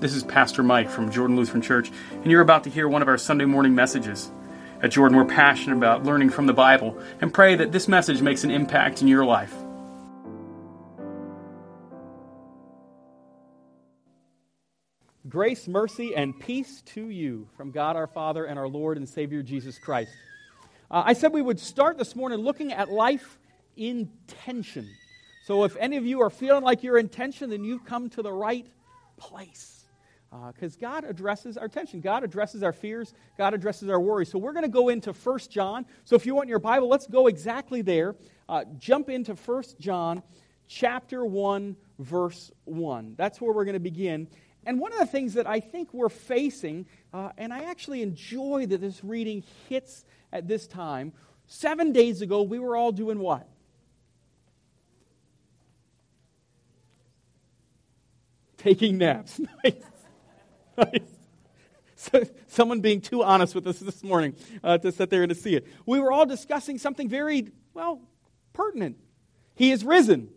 This 0.00 0.14
is 0.14 0.22
Pastor 0.24 0.62
Mike 0.62 0.88
from 0.88 1.10
Jordan 1.10 1.36
Lutheran 1.36 1.60
Church, 1.60 1.92
and 2.10 2.30
you're 2.30 2.40
about 2.40 2.64
to 2.64 2.70
hear 2.70 2.88
one 2.88 3.02
of 3.02 3.08
our 3.08 3.18
Sunday 3.18 3.44
morning 3.44 3.74
messages. 3.74 4.30
At 4.82 4.92
Jordan, 4.92 5.14
we're 5.14 5.26
passionate 5.26 5.76
about 5.76 6.04
learning 6.04 6.30
from 6.30 6.46
the 6.46 6.54
Bible 6.54 6.98
and 7.20 7.34
pray 7.34 7.54
that 7.56 7.70
this 7.70 7.86
message 7.86 8.22
makes 8.22 8.42
an 8.42 8.50
impact 8.50 9.02
in 9.02 9.08
your 9.08 9.26
life. 9.26 9.54
Grace, 15.28 15.68
mercy, 15.68 16.16
and 16.16 16.40
peace 16.40 16.80
to 16.94 17.10
you 17.10 17.46
from 17.58 17.70
God 17.70 17.94
our 17.94 18.06
Father 18.06 18.46
and 18.46 18.58
our 18.58 18.68
Lord 18.68 18.96
and 18.96 19.06
Savior 19.06 19.42
Jesus 19.42 19.78
Christ. 19.78 20.12
Uh, 20.90 21.02
I 21.04 21.12
said 21.12 21.30
we 21.30 21.42
would 21.42 21.60
start 21.60 21.98
this 21.98 22.16
morning 22.16 22.38
looking 22.38 22.72
at 22.72 22.90
life 22.90 23.38
in 23.76 24.10
tension. 24.26 24.88
So 25.44 25.64
if 25.64 25.76
any 25.76 25.98
of 25.98 26.06
you 26.06 26.22
are 26.22 26.30
feeling 26.30 26.64
like 26.64 26.82
you're 26.82 26.96
in 26.96 27.10
tension, 27.10 27.50
then 27.50 27.64
you've 27.64 27.84
come 27.84 28.08
to 28.10 28.22
the 28.22 28.32
right 28.32 28.66
place. 29.18 29.79
Because 30.30 30.76
uh, 30.76 30.80
God 30.80 31.04
addresses 31.04 31.56
our 31.56 31.68
tension. 31.68 32.00
God 32.00 32.22
addresses 32.22 32.62
our 32.62 32.72
fears. 32.72 33.12
God 33.36 33.52
addresses 33.52 33.88
our 33.88 34.00
worries. 34.00 34.30
So 34.30 34.38
we're 34.38 34.52
going 34.52 34.64
to 34.64 34.68
go 34.68 34.88
into 34.88 35.12
1 35.12 35.38
John. 35.50 35.86
So 36.04 36.14
if 36.14 36.24
you 36.24 36.34
want 36.34 36.48
your 36.48 36.60
Bible, 36.60 36.88
let's 36.88 37.06
go 37.06 37.26
exactly 37.26 37.82
there. 37.82 38.14
Uh, 38.48 38.64
jump 38.78 39.10
into 39.10 39.34
1 39.34 39.62
John 39.80 40.22
chapter 40.68 41.24
1, 41.24 41.76
verse 41.98 42.52
1. 42.64 43.14
That's 43.16 43.40
where 43.40 43.52
we're 43.52 43.64
going 43.64 43.74
to 43.74 43.80
begin. 43.80 44.28
And 44.64 44.78
one 44.78 44.92
of 44.92 45.00
the 45.00 45.06
things 45.06 45.34
that 45.34 45.48
I 45.48 45.58
think 45.58 45.92
we're 45.92 46.08
facing, 46.08 46.86
uh, 47.12 47.30
and 47.36 47.52
I 47.52 47.64
actually 47.64 48.02
enjoy 48.02 48.66
that 48.68 48.80
this 48.80 49.02
reading 49.02 49.42
hits 49.68 50.04
at 50.32 50.46
this 50.46 50.68
time, 50.68 51.12
seven 51.48 51.92
days 51.92 52.22
ago, 52.22 52.42
we 52.42 52.60
were 52.60 52.76
all 52.76 52.92
doing 52.92 53.18
what? 53.18 53.48
taking 58.60 58.98
naps. 58.98 59.40
So, 62.00 62.22
someone 62.46 62.80
being 62.80 63.02
too 63.02 63.22
honest 63.22 63.54
with 63.54 63.66
us 63.66 63.78
this 63.78 64.02
morning 64.02 64.34
uh, 64.64 64.78
to 64.78 64.90
sit 64.90 65.10
there 65.10 65.22
and 65.22 65.28
to 65.28 65.34
see 65.34 65.54
it. 65.54 65.66
We 65.84 66.00
were 66.00 66.10
all 66.10 66.24
discussing 66.24 66.78
something 66.78 67.10
very, 67.10 67.48
well, 67.74 68.00
pertinent. 68.54 68.96
He 69.54 69.70
is 69.70 69.84
risen. 69.84 70.30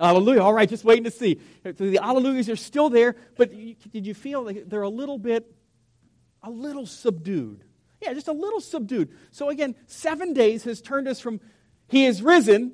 Hallelujah. 0.00 0.40
All 0.40 0.54
right, 0.54 0.66
just 0.66 0.84
waiting 0.84 1.04
to 1.04 1.10
see. 1.10 1.38
The 1.64 1.98
hallelujahs 2.02 2.48
are 2.48 2.56
still 2.56 2.88
there, 2.88 3.14
but 3.36 3.50
did 3.50 4.06
you 4.06 4.14
feel 4.14 4.42
like 4.42 4.70
they're 4.70 4.80
a 4.80 4.88
little 4.88 5.18
bit, 5.18 5.54
a 6.42 6.50
little 6.50 6.86
subdued? 6.86 7.62
Yeah, 8.00 8.14
just 8.14 8.28
a 8.28 8.32
little 8.32 8.62
subdued. 8.62 9.10
So 9.32 9.50
again, 9.50 9.74
seven 9.86 10.32
days 10.32 10.64
has 10.64 10.80
turned 10.80 11.08
us 11.08 11.20
from 11.20 11.40
He 11.88 12.06
is 12.06 12.22
risen 12.22 12.72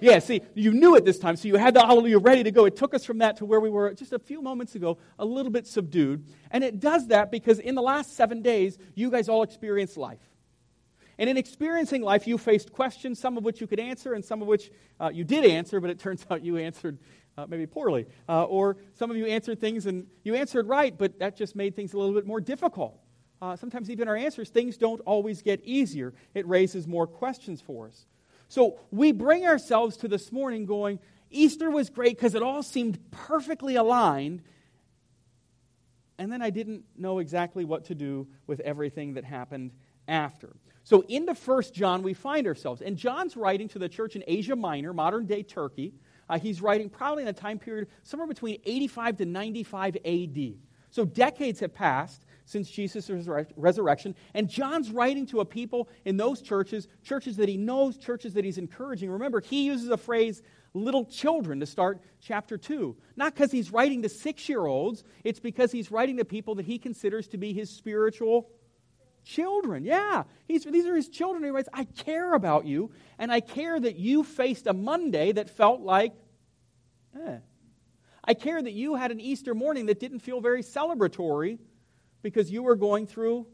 yeah, 0.00 0.18
see, 0.18 0.42
you 0.54 0.72
knew 0.72 0.96
it 0.96 1.04
this 1.04 1.18
time, 1.18 1.36
so 1.36 1.48
you 1.48 1.56
had 1.56 1.74
the 1.74 1.80
hallelujah 1.80 2.18
ready 2.18 2.42
to 2.42 2.50
go. 2.50 2.64
It 2.64 2.76
took 2.76 2.94
us 2.94 3.04
from 3.04 3.18
that 3.18 3.36
to 3.38 3.44
where 3.44 3.60
we 3.60 3.70
were 3.70 3.94
just 3.94 4.12
a 4.12 4.18
few 4.18 4.42
moments 4.42 4.74
ago, 4.74 4.98
a 5.18 5.24
little 5.24 5.52
bit 5.52 5.66
subdued. 5.66 6.24
And 6.50 6.64
it 6.64 6.80
does 6.80 7.08
that 7.08 7.30
because 7.30 7.58
in 7.58 7.74
the 7.74 7.82
last 7.82 8.16
seven 8.16 8.42
days, 8.42 8.78
you 8.94 9.10
guys 9.10 9.28
all 9.28 9.42
experienced 9.42 9.96
life. 9.96 10.20
And 11.18 11.28
in 11.28 11.36
experiencing 11.36 12.02
life, 12.02 12.26
you 12.26 12.38
faced 12.38 12.72
questions, 12.72 13.18
some 13.18 13.36
of 13.36 13.44
which 13.44 13.60
you 13.60 13.66
could 13.66 13.80
answer, 13.80 14.14
and 14.14 14.24
some 14.24 14.40
of 14.40 14.46
which 14.46 14.70
uh, 15.00 15.10
you 15.12 15.24
did 15.24 15.44
answer, 15.44 15.80
but 15.80 15.90
it 15.90 15.98
turns 15.98 16.24
out 16.30 16.44
you 16.44 16.56
answered 16.56 16.98
uh, 17.36 17.46
maybe 17.48 17.66
poorly. 17.66 18.06
Uh, 18.28 18.44
or 18.44 18.76
some 18.94 19.10
of 19.10 19.16
you 19.16 19.26
answered 19.26 19.60
things 19.60 19.86
and 19.86 20.06
you 20.24 20.34
answered 20.34 20.68
right, 20.68 20.96
but 20.96 21.18
that 21.18 21.36
just 21.36 21.56
made 21.56 21.74
things 21.74 21.92
a 21.92 21.98
little 21.98 22.14
bit 22.14 22.26
more 22.26 22.40
difficult. 22.40 23.00
Uh, 23.40 23.54
sometimes, 23.54 23.88
even 23.88 24.08
our 24.08 24.16
answers, 24.16 24.48
things 24.48 24.76
don't 24.76 25.00
always 25.02 25.42
get 25.42 25.60
easier. 25.62 26.12
It 26.34 26.46
raises 26.48 26.88
more 26.88 27.06
questions 27.06 27.60
for 27.60 27.86
us. 27.86 28.06
So 28.48 28.80
we 28.90 29.12
bring 29.12 29.46
ourselves 29.46 29.98
to 29.98 30.08
this 30.08 30.32
morning 30.32 30.64
going, 30.66 30.98
Easter 31.30 31.70
was 31.70 31.90
great 31.90 32.16
because 32.16 32.34
it 32.34 32.42
all 32.42 32.62
seemed 32.62 32.98
perfectly 33.10 33.76
aligned. 33.76 34.42
And 36.18 36.32
then 36.32 36.42
I 36.42 36.50
didn't 36.50 36.84
know 36.96 37.18
exactly 37.18 37.64
what 37.64 37.84
to 37.86 37.94
do 37.94 38.26
with 38.46 38.60
everything 38.60 39.14
that 39.14 39.24
happened 39.24 39.72
after. 40.08 40.56
So 40.82 41.04
into 41.08 41.34
First 41.34 41.74
John, 41.74 42.02
we 42.02 42.14
find 42.14 42.46
ourselves. 42.46 42.80
And 42.80 42.96
John's 42.96 43.36
writing 43.36 43.68
to 43.68 43.78
the 43.78 43.88
church 43.88 44.16
in 44.16 44.24
Asia 44.26 44.56
Minor, 44.56 44.94
modern 44.94 45.26
day 45.26 45.42
Turkey. 45.42 45.92
Uh, 46.28 46.38
he's 46.38 46.62
writing 46.62 46.88
probably 46.88 47.22
in 47.22 47.28
a 47.28 47.32
time 47.34 47.58
period 47.58 47.88
somewhere 48.02 48.26
between 48.26 48.58
85 48.64 49.18
to 49.18 49.24
95 49.26 49.96
AD. 50.04 50.54
So 50.90 51.04
decades 51.04 51.60
have 51.60 51.74
passed 51.74 52.24
since 52.48 52.70
Jesus' 52.70 53.10
resurrection. 53.56 54.14
And 54.32 54.48
John's 54.48 54.90
writing 54.90 55.26
to 55.26 55.40
a 55.40 55.44
people 55.44 55.88
in 56.06 56.16
those 56.16 56.40
churches, 56.40 56.88
churches 57.04 57.36
that 57.36 57.48
he 57.48 57.58
knows, 57.58 57.98
churches 57.98 58.32
that 58.34 58.44
he's 58.44 58.56
encouraging. 58.56 59.10
Remember, 59.10 59.42
he 59.42 59.66
uses 59.66 59.90
a 59.90 59.98
phrase, 59.98 60.42
little 60.72 61.04
children, 61.04 61.60
to 61.60 61.66
start 61.66 62.00
chapter 62.22 62.56
2. 62.56 62.96
Not 63.16 63.34
because 63.34 63.52
he's 63.52 63.70
writing 63.70 64.00
to 64.00 64.08
six 64.08 64.48
year 64.48 64.64
olds, 64.64 65.04
it's 65.24 65.40
because 65.40 65.70
he's 65.70 65.90
writing 65.90 66.16
to 66.16 66.24
people 66.24 66.54
that 66.54 66.64
he 66.64 66.78
considers 66.78 67.28
to 67.28 67.36
be 67.36 67.52
his 67.52 67.68
spiritual 67.68 68.48
children. 69.24 69.84
Yeah, 69.84 70.24
he's, 70.46 70.64
these 70.64 70.86
are 70.86 70.96
his 70.96 71.10
children. 71.10 71.44
He 71.44 71.50
writes, 71.50 71.68
I 71.74 71.84
care 71.84 72.32
about 72.32 72.64
you, 72.64 72.92
and 73.18 73.30
I 73.30 73.40
care 73.40 73.78
that 73.78 73.96
you 73.96 74.24
faced 74.24 74.66
a 74.66 74.72
Monday 74.72 75.32
that 75.32 75.50
felt 75.50 75.82
like, 75.82 76.14
eh. 77.14 77.36
I 78.24 78.34
care 78.34 78.60
that 78.60 78.72
you 78.72 78.94
had 78.94 79.10
an 79.10 79.20
Easter 79.20 79.54
morning 79.54 79.86
that 79.86 80.00
didn't 80.00 80.20
feel 80.20 80.40
very 80.40 80.62
celebratory 80.62 81.58
because 82.22 82.50
you 82.50 82.62
were 82.62 82.76
going 82.76 83.06
through. 83.06 83.46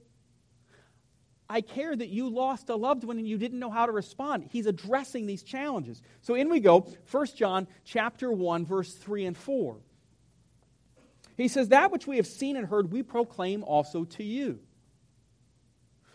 I 1.49 1.61
care 1.61 1.95
that 1.95 2.09
you 2.09 2.29
lost 2.31 2.71
a 2.71 2.77
loved 2.77 3.05
one 3.05 3.19
and 3.19 3.29
you 3.29 3.37
didn't 3.37 3.59
know 3.59 3.71
how 3.71 3.87
to 3.87 3.93
respond. 3.93 4.49
He's 4.51 4.67
addressing 4.67 5.27
these 5.27 5.43
challenges. 5.43 6.01
So 6.23 6.35
in 6.35 6.49
we 6.49 6.61
go, 6.61 6.89
1 7.11 7.27
John 7.37 7.67
chapter 7.85 8.33
1 8.33 8.65
verse 8.65 8.95
3 8.95 9.27
and 9.27 9.37
4. 9.37 9.77
He 11.37 11.49
says 11.49 11.69
that 11.69 11.91
which 11.91 12.07
we 12.07 12.17
have 12.17 12.27
seen 12.27 12.57
and 12.57 12.67
heard 12.67 12.93
we 12.93 13.03
proclaim 13.03 13.63
also 13.65 14.05
to 14.05 14.25
you. 14.25 14.61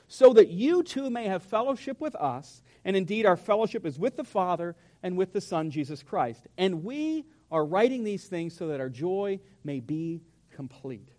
So 0.07 0.33
that 0.33 0.47
you 0.47 0.81
too 0.81 1.09
may 1.09 1.25
have 1.25 1.43
fellowship 1.43 2.01
with 2.01 2.15
us, 2.15 2.63
and 2.83 2.95
indeed 2.95 3.27
our 3.27 3.37
fellowship 3.37 3.85
is 3.85 3.99
with 3.99 4.17
the 4.17 4.23
Father 4.23 4.75
and 5.03 5.15
with 5.17 5.33
the 5.33 5.41
Son 5.41 5.69
Jesus 5.69 6.01
Christ. 6.01 6.47
And 6.57 6.83
we 6.83 7.25
are 7.51 7.63
writing 7.63 8.03
these 8.03 8.25
things 8.25 8.55
so 8.55 8.69
that 8.69 8.79
our 8.79 8.89
joy 8.89 9.39
may 9.63 9.79
be 9.79 10.23
complete. 10.55 11.09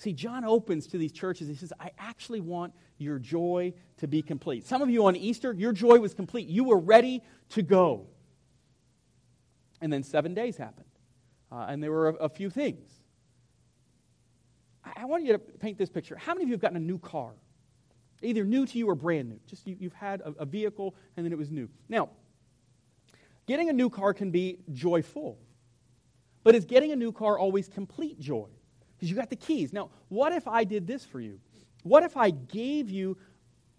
See, 0.00 0.14
John 0.14 0.46
opens 0.46 0.86
to 0.86 0.96
these 0.96 1.12
churches. 1.12 1.46
He 1.46 1.54
says, 1.54 1.74
I 1.78 1.90
actually 1.98 2.40
want 2.40 2.72
your 2.96 3.18
joy 3.18 3.74
to 3.98 4.08
be 4.08 4.22
complete. 4.22 4.66
Some 4.66 4.80
of 4.80 4.88
you 4.88 5.04
on 5.04 5.14
Easter, 5.14 5.52
your 5.52 5.74
joy 5.74 5.98
was 5.98 6.14
complete. 6.14 6.48
You 6.48 6.64
were 6.64 6.78
ready 6.78 7.22
to 7.50 7.60
go. 7.60 8.06
And 9.82 9.92
then 9.92 10.02
seven 10.02 10.32
days 10.32 10.56
happened, 10.56 10.88
uh, 11.52 11.66
and 11.68 11.82
there 11.82 11.90
were 11.90 12.08
a, 12.08 12.14
a 12.14 12.28
few 12.30 12.48
things. 12.48 12.88
I, 14.82 15.02
I, 15.02 15.04
want 15.04 15.22
you 15.24 15.34
to 15.34 15.38
paint 15.38 15.76
this 15.76 15.90
picture. 15.90 16.16
How 16.16 16.32
many 16.32 16.44
of 16.44 16.48
you 16.48 16.54
have 16.54 16.62
gotten 16.62 16.78
a 16.78 16.80
new 16.80 16.98
car? 16.98 17.32
Either 18.22 18.42
new 18.42 18.64
to 18.64 18.78
you 18.78 18.88
or 18.88 18.94
brand 18.94 19.28
new. 19.28 19.40
Just 19.46 19.66
you, 19.66 19.76
have 19.82 19.92
had 19.92 20.22
a, 20.22 20.30
a 20.38 20.46
vehicle 20.46 20.94
and 21.18 21.26
then 21.26 21.32
it 21.32 21.38
was 21.38 21.50
new. 21.50 21.68
Now, 21.90 22.08
getting 23.46 23.68
a 23.68 23.74
new 23.74 23.90
car 23.90 24.14
can 24.14 24.30
be 24.30 24.60
joyful, 24.72 25.38
but 26.42 26.54
is 26.54 26.64
getting 26.64 26.90
a 26.90 26.96
new 26.96 27.12
car 27.12 27.38
always 27.38 27.68
complete 27.68 28.18
joy? 28.18 28.48
Because 29.00 29.10
you 29.10 29.16
got 29.16 29.30
the 29.30 29.36
keys. 29.36 29.72
Now, 29.72 29.88
what 30.10 30.34
if 30.34 30.46
I 30.46 30.64
did 30.64 30.86
this 30.86 31.06
for 31.06 31.20
you? 31.20 31.40
What 31.84 32.02
if 32.02 32.18
I 32.18 32.28
gave 32.28 32.90
you 32.90 33.16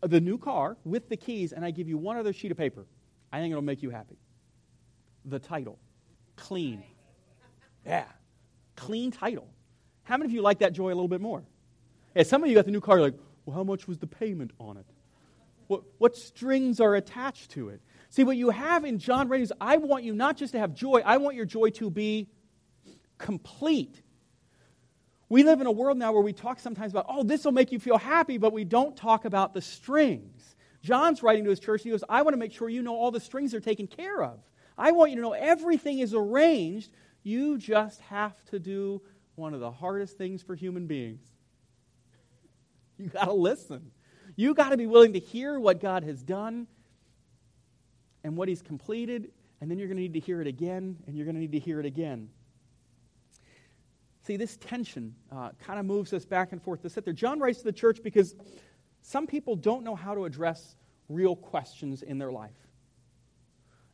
the 0.02 0.20
new 0.20 0.40
car 0.40 0.78
with 0.84 1.10
the 1.10 1.16
keys 1.16 1.54
and 1.54 1.64
I 1.64 1.70
give 1.70 1.88
you 1.88 1.96
one 1.96 2.18
other 2.18 2.34
sheet 2.34 2.50
of 2.50 2.58
paper? 2.58 2.88
I 3.32 3.40
think 3.40 3.52
it'll 3.52 3.62
make 3.62 3.84
you 3.84 3.92
happy. 3.92 4.18
The 5.26 5.38
title 5.38 5.78
Clean. 6.38 6.84
Yeah, 7.86 8.06
clean 8.76 9.12
title. 9.12 9.48
How 10.04 10.18
many 10.18 10.30
of 10.30 10.34
you 10.34 10.42
like 10.42 10.60
that 10.60 10.74
joy 10.74 10.88
a 10.88 10.96
little 10.96 11.08
bit 11.08 11.22
more? 11.22 11.44
Yeah, 12.16 12.24
some 12.24 12.44
of 12.44 12.50
you 12.50 12.56
got 12.56 12.66
the 12.66 12.72
new 12.72 12.82
car, 12.82 13.00
like, 13.00 13.14
well, 13.46 13.56
how 13.56 13.64
much 13.64 13.88
was 13.88 14.00
the 14.00 14.08
payment 14.08 14.52
on 14.60 14.78
it? 14.78 14.86
What, 15.68 15.84
what 16.00 16.16
strings 16.16 16.80
are 16.80 16.96
attached 16.96 17.52
to 17.52 17.70
it? 17.70 17.82
See, 18.10 18.24
what 18.24 18.38
you 18.38 18.50
have 18.50 18.86
in 18.86 18.98
John 18.98 19.32
is 19.34 19.54
I 19.62 19.78
want 19.78 20.04
you 20.04 20.16
not 20.16 20.36
just 20.36 20.54
to 20.54 20.60
have 20.60 20.74
joy, 20.74 21.02
I 21.06 21.18
want 21.18 21.36
your 21.36 21.46
joy 21.46 21.70
to 21.72 21.92
be 21.92 22.28
complete. 23.20 24.02
We 25.32 25.44
live 25.44 25.62
in 25.62 25.68
a 25.68 25.72
world 25.72 25.98
now 25.98 26.12
where 26.12 26.22
we 26.22 26.34
talk 26.34 26.60
sometimes 26.60 26.92
about, 26.92 27.06
oh, 27.08 27.24
this 27.24 27.46
will 27.46 27.54
make 27.54 27.72
you 27.72 27.80
feel 27.80 27.98
happy, 27.98 28.38
but 28.38 28.52
we 28.52 28.66
don't 28.66 28.98
talk 28.98 29.24
about 29.24 29.54
the 29.54 29.62
strings. 29.62 30.58
John's 30.84 31.24
writing 31.24 31.46
to 31.46 31.50
his 31.50 31.62
church, 31.62 31.80
and 31.80 31.86
he 31.86 31.92
goes, 31.92 32.04
I 32.10 32.22
want 32.24 32.34
to 32.34 32.38
make 32.38 32.52
sure 32.52 32.68
you 32.68 32.82
know 32.82 32.98
all 32.98 33.12
the 33.12 33.22
strings 33.22 33.54
are 33.54 33.62
taken 33.62 33.88
care 33.88 34.22
of. 34.22 34.42
I 34.78 34.92
want 34.92 35.12
you 35.12 35.16
to 35.16 35.22
know 35.22 35.32
everything 35.32 36.00
is 36.00 36.14
arranged. 36.14 36.92
You 37.24 37.58
just 37.58 38.02
have 38.02 38.44
to 38.48 38.60
do 38.60 39.02
one 39.36 39.54
of 39.54 39.62
the 39.62 39.72
hardest 39.72 40.18
things 40.18 40.44
for 40.44 40.54
human 40.54 40.86
beings. 40.86 41.24
You 42.98 43.08
got 43.08 43.26
to 43.26 43.34
listen. 43.34 43.92
You 44.36 44.54
got 44.54 44.72
to 44.72 44.78
be 44.78 44.86
willing 44.86 45.14
to 45.14 45.20
hear 45.20 45.58
what 45.58 45.80
God 45.80 46.04
has 46.04 46.22
done 46.22 46.68
and 48.26 48.36
what 48.36 48.50
He's 48.50 48.62
completed, 48.62 49.32
and 49.62 49.72
then 49.72 49.80
you're 49.80 49.88
going 49.88 49.96
to 49.96 50.04
need 50.04 50.16
to 50.16 50.20
hear 50.20 50.42
it 50.42 50.48
again, 50.48 50.98
and 51.08 51.16
you're 51.16 51.26
going 51.26 51.36
to 51.36 51.42
need 51.42 51.54
to 51.54 51.60
hear 51.60 51.80
it 51.80 51.86
again. 51.86 52.28
See, 54.24 54.38
this 54.38 54.58
tension 54.58 55.16
uh, 55.32 55.50
kind 55.60 55.80
of 55.80 55.86
moves 55.86 56.14
us 56.14 56.26
back 56.26 56.52
and 56.52 56.62
forth 56.62 56.82
to 56.84 56.90
sit 56.90 57.06
there. 57.06 57.14
John 57.14 57.40
writes 57.40 57.60
to 57.60 57.64
the 57.64 57.72
church 57.72 58.04
because 58.04 58.36
some 59.02 59.26
people 59.26 59.56
don't 59.56 59.84
know 59.84 59.96
how 59.96 60.14
to 60.14 60.26
address 60.26 60.76
real 61.10 61.36
questions 61.36 62.04
in 62.04 62.18
their 62.20 62.32
life. 62.32 62.52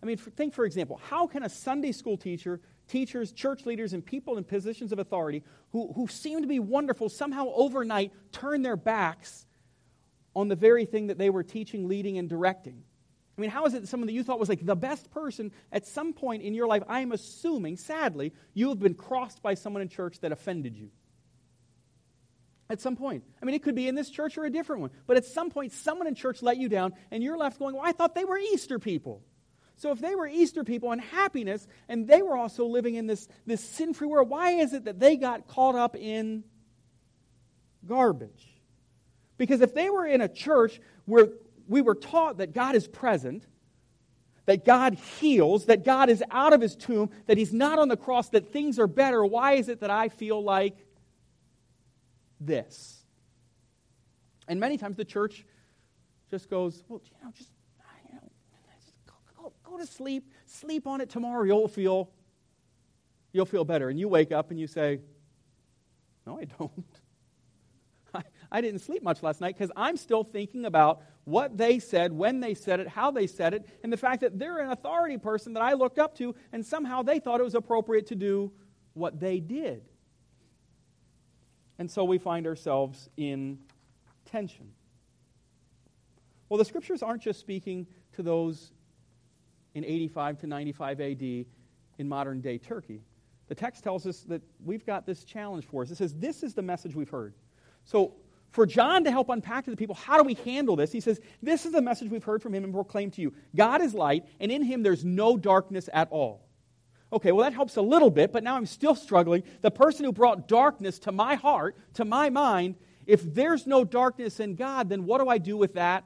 I 0.03 0.05
mean, 0.05 0.17
think 0.17 0.53
for 0.53 0.65
example, 0.65 0.99
how 1.09 1.27
can 1.27 1.43
a 1.43 1.49
Sunday 1.49 1.91
school 1.91 2.17
teacher, 2.17 2.59
teachers, 2.87 3.31
church 3.31 3.65
leaders, 3.65 3.93
and 3.93 4.05
people 4.05 4.37
in 4.37 4.43
positions 4.43 4.91
of 4.91 4.99
authority 4.99 5.43
who, 5.71 5.91
who 5.93 6.07
seem 6.07 6.41
to 6.41 6.47
be 6.47 6.59
wonderful 6.59 7.09
somehow 7.09 7.47
overnight 7.53 8.11
turn 8.31 8.61
their 8.61 8.77
backs 8.77 9.45
on 10.35 10.49
the 10.49 10.55
very 10.55 10.85
thing 10.85 11.07
that 11.07 11.17
they 11.17 11.29
were 11.29 11.43
teaching, 11.43 11.87
leading, 11.87 12.17
and 12.17 12.29
directing? 12.29 12.83
I 13.37 13.41
mean, 13.41 13.51
how 13.51 13.65
is 13.65 13.75
it 13.75 13.81
that 13.81 13.87
someone 13.87 14.07
that 14.07 14.13
you 14.13 14.23
thought 14.23 14.39
was 14.39 14.49
like 14.49 14.65
the 14.65 14.75
best 14.75 15.11
person 15.11 15.51
at 15.71 15.85
some 15.85 16.13
point 16.13 16.41
in 16.41 16.55
your 16.55 16.65
life, 16.65 16.81
I 16.87 17.01
am 17.01 17.11
assuming, 17.11 17.77
sadly, 17.77 18.33
you 18.53 18.69
have 18.69 18.79
been 18.79 18.95
crossed 18.95 19.43
by 19.43 19.53
someone 19.53 19.83
in 19.83 19.89
church 19.89 20.19
that 20.21 20.31
offended 20.31 20.75
you? 20.75 20.89
At 22.69 22.81
some 22.81 22.95
point. 22.95 23.23
I 23.41 23.45
mean, 23.45 23.53
it 23.53 23.63
could 23.63 23.75
be 23.75 23.87
in 23.87 23.95
this 23.95 24.09
church 24.09 24.37
or 24.37 24.45
a 24.45 24.49
different 24.49 24.81
one. 24.81 24.91
But 25.05 25.17
at 25.17 25.25
some 25.25 25.51
point, 25.51 25.71
someone 25.71 26.07
in 26.07 26.15
church 26.15 26.41
let 26.41 26.57
you 26.57 26.67
down, 26.67 26.93
and 27.11 27.23
you're 27.23 27.37
left 27.37 27.59
going, 27.59 27.75
Well, 27.75 27.85
I 27.85 27.91
thought 27.91 28.15
they 28.15 28.25
were 28.25 28.37
Easter 28.37 28.79
people. 28.79 29.21
So 29.77 29.91
if 29.91 29.99
they 29.99 30.15
were 30.15 30.27
Easter 30.27 30.63
people 30.63 30.91
and 30.91 30.99
happiness, 30.99 31.67
and 31.87 32.07
they 32.07 32.23
were 32.23 32.35
also 32.35 32.65
living 32.65 32.95
in 32.95 33.05
this, 33.05 33.27
this 33.45 33.63
sin 33.63 33.93
free 33.93 34.07
world, 34.07 34.29
why 34.29 34.51
is 34.51 34.73
it 34.73 34.85
that 34.85 34.99
they 34.99 35.15
got 35.15 35.47
caught 35.47 35.75
up 35.75 35.95
in 35.95 36.43
garbage? 37.85 38.47
Because 39.37 39.61
if 39.61 39.75
they 39.75 39.91
were 39.91 40.07
in 40.07 40.21
a 40.21 40.27
church 40.27 40.81
where 41.05 41.29
we 41.67 41.81
were 41.81 41.95
taught 41.95 42.37
that 42.37 42.53
God 42.53 42.75
is 42.75 42.87
present, 42.87 43.45
that 44.45 44.63
God 44.65 44.93
heals, 44.93 45.65
that 45.65 45.83
God 45.83 46.09
is 46.09 46.23
out 46.31 46.53
of 46.53 46.61
his 46.61 46.75
tomb, 46.75 47.09
that 47.25 47.37
he's 47.37 47.53
not 47.53 47.79
on 47.79 47.89
the 47.89 47.97
cross, 47.97 48.29
that 48.29 48.51
things 48.51 48.79
are 48.79 48.87
better. 48.87 49.25
Why 49.25 49.53
is 49.53 49.69
it 49.69 49.81
that 49.81 49.89
I 49.89 50.09
feel 50.09 50.41
like 50.41 50.77
this? 52.39 53.03
And 54.47 54.59
many 54.59 54.77
times 54.77 54.95
the 54.95 55.05
church 55.05 55.45
just 56.31 56.49
goes, 56.49 56.83
well, 56.87 57.01
you 57.03 57.25
know, 57.25 57.31
just, 57.37 57.49
you 58.07 58.15
know, 58.15 58.29
go, 59.05 59.13
go, 59.43 59.53
go 59.63 59.77
to 59.77 59.85
sleep, 59.85 60.31
sleep 60.45 60.87
on 60.87 61.01
it 61.01 61.09
tomorrow, 61.09 61.43
you'll 61.43 61.67
feel, 61.67 62.09
you'll 63.33 63.45
feel 63.45 63.65
better. 63.65 63.89
And 63.89 63.99
you 63.99 64.07
wake 64.07 64.31
up 64.31 64.51
and 64.51 64.59
you 64.59 64.67
say, 64.67 65.01
no, 66.25 66.39
I 66.39 66.45
don't. 66.45 66.85
I 68.51 68.61
didn't 68.61 68.79
sleep 68.79 69.03
much 69.03 69.23
last 69.23 69.41
night 69.41 69.55
because 69.55 69.71
I'm 69.75 69.97
still 69.97 70.23
thinking 70.23 70.65
about 70.65 71.01
what 71.25 71.57
they 71.57 71.79
said, 71.79 72.13
when 72.13 72.39
they 72.39 72.53
said 72.53 72.79
it, 72.79 72.87
how 72.87 73.11
they 73.11 73.27
said 73.27 73.53
it, 73.53 73.67
and 73.83 73.91
the 73.91 73.97
fact 73.97 74.21
that 74.21 74.39
they're 74.39 74.59
an 74.59 74.71
authority 74.71 75.17
person 75.17 75.53
that 75.53 75.61
I 75.61 75.73
looked 75.73 75.99
up 75.99 76.15
to, 76.17 76.33
and 76.53 76.65
somehow 76.65 77.01
they 77.01 77.19
thought 77.19 77.41
it 77.41 77.43
was 77.43 77.55
appropriate 77.55 78.07
to 78.07 78.15
do 78.15 78.51
what 78.93 79.19
they 79.19 79.39
did. 79.39 79.83
And 81.79 81.91
so 81.91 82.03
we 82.03 82.17
find 82.17 82.47
ourselves 82.47 83.09
in 83.17 83.59
tension. 84.25 84.71
Well, 86.49 86.57
the 86.57 86.65
scriptures 86.65 87.03
aren't 87.03 87.21
just 87.21 87.39
speaking 87.39 87.87
to 88.13 88.23
those 88.23 88.71
in 89.75 89.83
85 89.83 90.39
to 90.39 90.47
95 90.47 91.01
AD 91.01 91.21
in 91.21 91.45
modern 92.07 92.41
day 92.41 92.57
Turkey. 92.57 93.01
The 93.47 93.55
text 93.55 93.83
tells 93.83 94.05
us 94.07 94.21
that 94.21 94.41
we've 94.63 94.85
got 94.85 95.05
this 95.05 95.23
challenge 95.23 95.65
for 95.65 95.83
us. 95.83 95.91
It 95.91 95.97
says, 95.97 96.13
This 96.13 96.43
is 96.43 96.53
the 96.53 96.61
message 96.61 96.95
we've 96.95 97.09
heard. 97.09 97.33
So 97.83 98.15
for 98.51 98.65
John 98.65 99.03
to 99.03 99.11
help 99.11 99.29
unpack 99.29 99.65
to 99.65 99.71
the 99.71 99.77
people, 99.77 99.95
how 99.95 100.17
do 100.17 100.23
we 100.23 100.33
handle 100.33 100.75
this? 100.75 100.91
He 100.91 100.99
says, 100.99 101.19
This 101.41 101.65
is 101.65 101.71
the 101.71 101.81
message 101.81 102.09
we've 102.09 102.23
heard 102.23 102.41
from 102.41 102.53
him 102.53 102.63
and 102.63 102.73
proclaimed 102.73 103.13
to 103.13 103.21
you 103.21 103.33
God 103.55 103.81
is 103.81 103.93
light, 103.93 104.25
and 104.39 104.51
in 104.51 104.63
him 104.63 104.83
there's 104.83 105.05
no 105.05 105.37
darkness 105.37 105.89
at 105.93 106.07
all. 106.11 106.47
Okay, 107.11 107.31
well, 107.31 107.45
that 107.45 107.53
helps 107.53 107.77
a 107.77 107.81
little 107.81 108.09
bit, 108.09 108.33
but 108.33 108.43
now 108.43 108.55
I'm 108.55 108.65
still 108.65 108.95
struggling. 108.95 109.43
The 109.61 109.71
person 109.71 110.03
who 110.03 110.11
brought 110.11 110.47
darkness 110.47 110.99
to 110.99 111.11
my 111.11 111.35
heart, 111.35 111.77
to 111.93 112.03
my 112.03 112.29
mind, 112.29 112.75
if 113.05 113.33
there's 113.33 113.65
no 113.65 113.85
darkness 113.85 114.41
in 114.41 114.55
God, 114.55 114.89
then 114.89 115.05
what 115.05 115.21
do 115.21 115.29
I 115.29 115.37
do 115.37 115.55
with 115.55 115.75
that? 115.75 116.03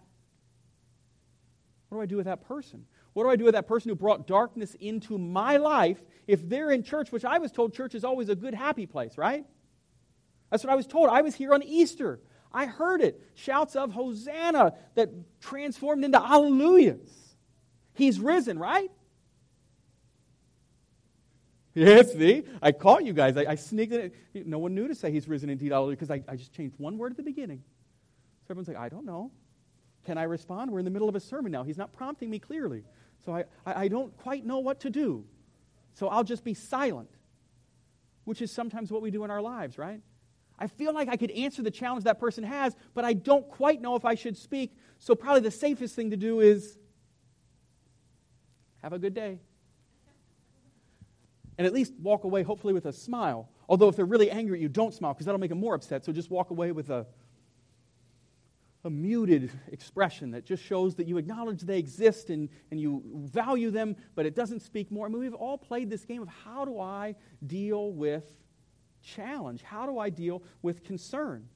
What 1.89 1.97
do 1.97 2.01
I 2.03 2.05
do 2.05 2.17
with 2.17 2.27
that 2.27 2.47
person? 2.47 2.85
What 3.13 3.23
do 3.23 3.29
I 3.29 3.35
do 3.35 3.43
with 3.43 3.55
that 3.55 3.67
person 3.67 3.89
who 3.89 3.95
brought 3.95 4.27
darkness 4.27 4.75
into 4.79 5.17
my 5.17 5.57
life 5.57 6.01
if 6.27 6.47
they're 6.47 6.71
in 6.71 6.83
church, 6.83 7.11
which 7.11 7.25
I 7.25 7.39
was 7.39 7.51
told 7.51 7.73
church 7.73 7.95
is 7.95 8.03
always 8.03 8.29
a 8.29 8.35
good, 8.35 8.53
happy 8.53 8.85
place, 8.85 9.17
right? 9.17 9.45
That's 10.51 10.63
what 10.63 10.71
I 10.71 10.75
was 10.75 10.87
told. 10.87 11.09
I 11.09 11.21
was 11.21 11.33
here 11.33 11.53
on 11.53 11.63
Easter. 11.63 12.19
I 12.53 12.65
heard 12.65 13.01
it. 13.01 13.21
Shouts 13.35 13.75
of 13.75 13.91
Hosanna 13.91 14.73
that 14.95 15.09
transformed 15.39 16.03
into 16.03 16.19
Alleluias. 16.19 17.09
He's 17.93 18.19
risen, 18.19 18.59
right? 18.59 18.91
Yes, 21.73 22.13
see? 22.13 22.43
I 22.61 22.71
caught 22.71 23.05
you 23.05 23.13
guys. 23.13 23.37
I, 23.37 23.45
I 23.51 23.55
sneaked 23.55 23.93
it. 23.93 24.13
No 24.45 24.59
one 24.59 24.75
knew 24.75 24.87
to 24.87 24.95
say 24.95 25.11
he's 25.11 25.27
risen 25.27 25.49
indeed, 25.49 25.71
Alleluia, 25.71 25.95
because 25.95 26.11
I, 26.11 26.21
I 26.27 26.35
just 26.35 26.53
changed 26.53 26.75
one 26.77 26.97
word 26.97 27.11
at 27.11 27.17
the 27.17 27.23
beginning. 27.23 27.63
So 28.41 28.51
everyone's 28.51 28.67
like, 28.67 28.77
I 28.77 28.89
don't 28.89 29.05
know. 29.05 29.31
Can 30.05 30.17
I 30.17 30.23
respond? 30.23 30.71
We're 30.71 30.79
in 30.79 30.85
the 30.85 30.91
middle 30.91 31.07
of 31.07 31.15
a 31.15 31.19
sermon 31.19 31.51
now. 31.51 31.63
He's 31.63 31.77
not 31.77 31.93
prompting 31.93 32.29
me 32.29 32.39
clearly. 32.39 32.83
So 33.25 33.33
I, 33.33 33.45
I, 33.65 33.83
I 33.83 33.87
don't 33.87 34.15
quite 34.17 34.45
know 34.45 34.59
what 34.59 34.81
to 34.81 34.89
do. 34.89 35.25
So 35.93 36.07
I'll 36.07 36.23
just 36.23 36.43
be 36.43 36.53
silent, 36.53 37.09
which 38.25 38.41
is 38.41 38.51
sometimes 38.51 38.91
what 38.91 39.01
we 39.01 39.11
do 39.11 39.23
in 39.23 39.31
our 39.31 39.41
lives, 39.41 39.77
right? 39.77 40.01
I 40.61 40.67
feel 40.67 40.93
like 40.93 41.09
I 41.09 41.17
could 41.17 41.31
answer 41.31 41.63
the 41.63 41.71
challenge 41.71 42.03
that 42.03 42.19
person 42.19 42.43
has, 42.43 42.75
but 42.93 43.03
I 43.03 43.13
don't 43.13 43.49
quite 43.49 43.81
know 43.81 43.95
if 43.95 44.05
I 44.05 44.13
should 44.13 44.37
speak. 44.37 44.77
So, 44.99 45.15
probably 45.15 45.41
the 45.41 45.49
safest 45.49 45.95
thing 45.95 46.11
to 46.11 46.17
do 46.17 46.39
is 46.39 46.77
have 48.83 48.93
a 48.93 48.99
good 48.99 49.15
day. 49.15 49.39
And 51.57 51.65
at 51.65 51.73
least 51.73 51.93
walk 51.99 52.25
away, 52.25 52.43
hopefully, 52.43 52.73
with 52.75 52.85
a 52.85 52.93
smile. 52.93 53.49
Although, 53.67 53.89
if 53.89 53.95
they're 53.95 54.05
really 54.05 54.29
angry 54.29 54.59
at 54.59 54.61
you, 54.61 54.69
don't 54.69 54.93
smile 54.93 55.15
because 55.15 55.25
that'll 55.25 55.41
make 55.41 55.49
them 55.49 55.59
more 55.59 55.73
upset. 55.73 56.05
So, 56.05 56.11
just 56.11 56.29
walk 56.29 56.51
away 56.51 56.71
with 56.71 56.91
a, 56.91 57.07
a 58.83 58.89
muted 58.91 59.49
expression 59.71 60.29
that 60.31 60.45
just 60.45 60.63
shows 60.63 60.93
that 60.95 61.07
you 61.07 61.17
acknowledge 61.17 61.61
they 61.61 61.79
exist 61.79 62.29
and, 62.29 62.49
and 62.69 62.79
you 62.79 63.01
value 63.15 63.71
them, 63.71 63.95
but 64.13 64.27
it 64.27 64.35
doesn't 64.35 64.61
speak 64.61 64.91
more. 64.91 65.07
I 65.07 65.09
mean, 65.09 65.21
we've 65.21 65.33
all 65.33 65.57
played 65.57 65.89
this 65.89 66.05
game 66.05 66.21
of 66.21 66.27
how 66.27 66.65
do 66.65 66.79
I 66.79 67.15
deal 67.47 67.91
with 67.93 68.25
challenge. 69.01 69.61
How 69.61 69.85
do 69.85 69.99
I 69.99 70.09
deal 70.09 70.43
with 70.61 70.83
concern? 70.83 71.47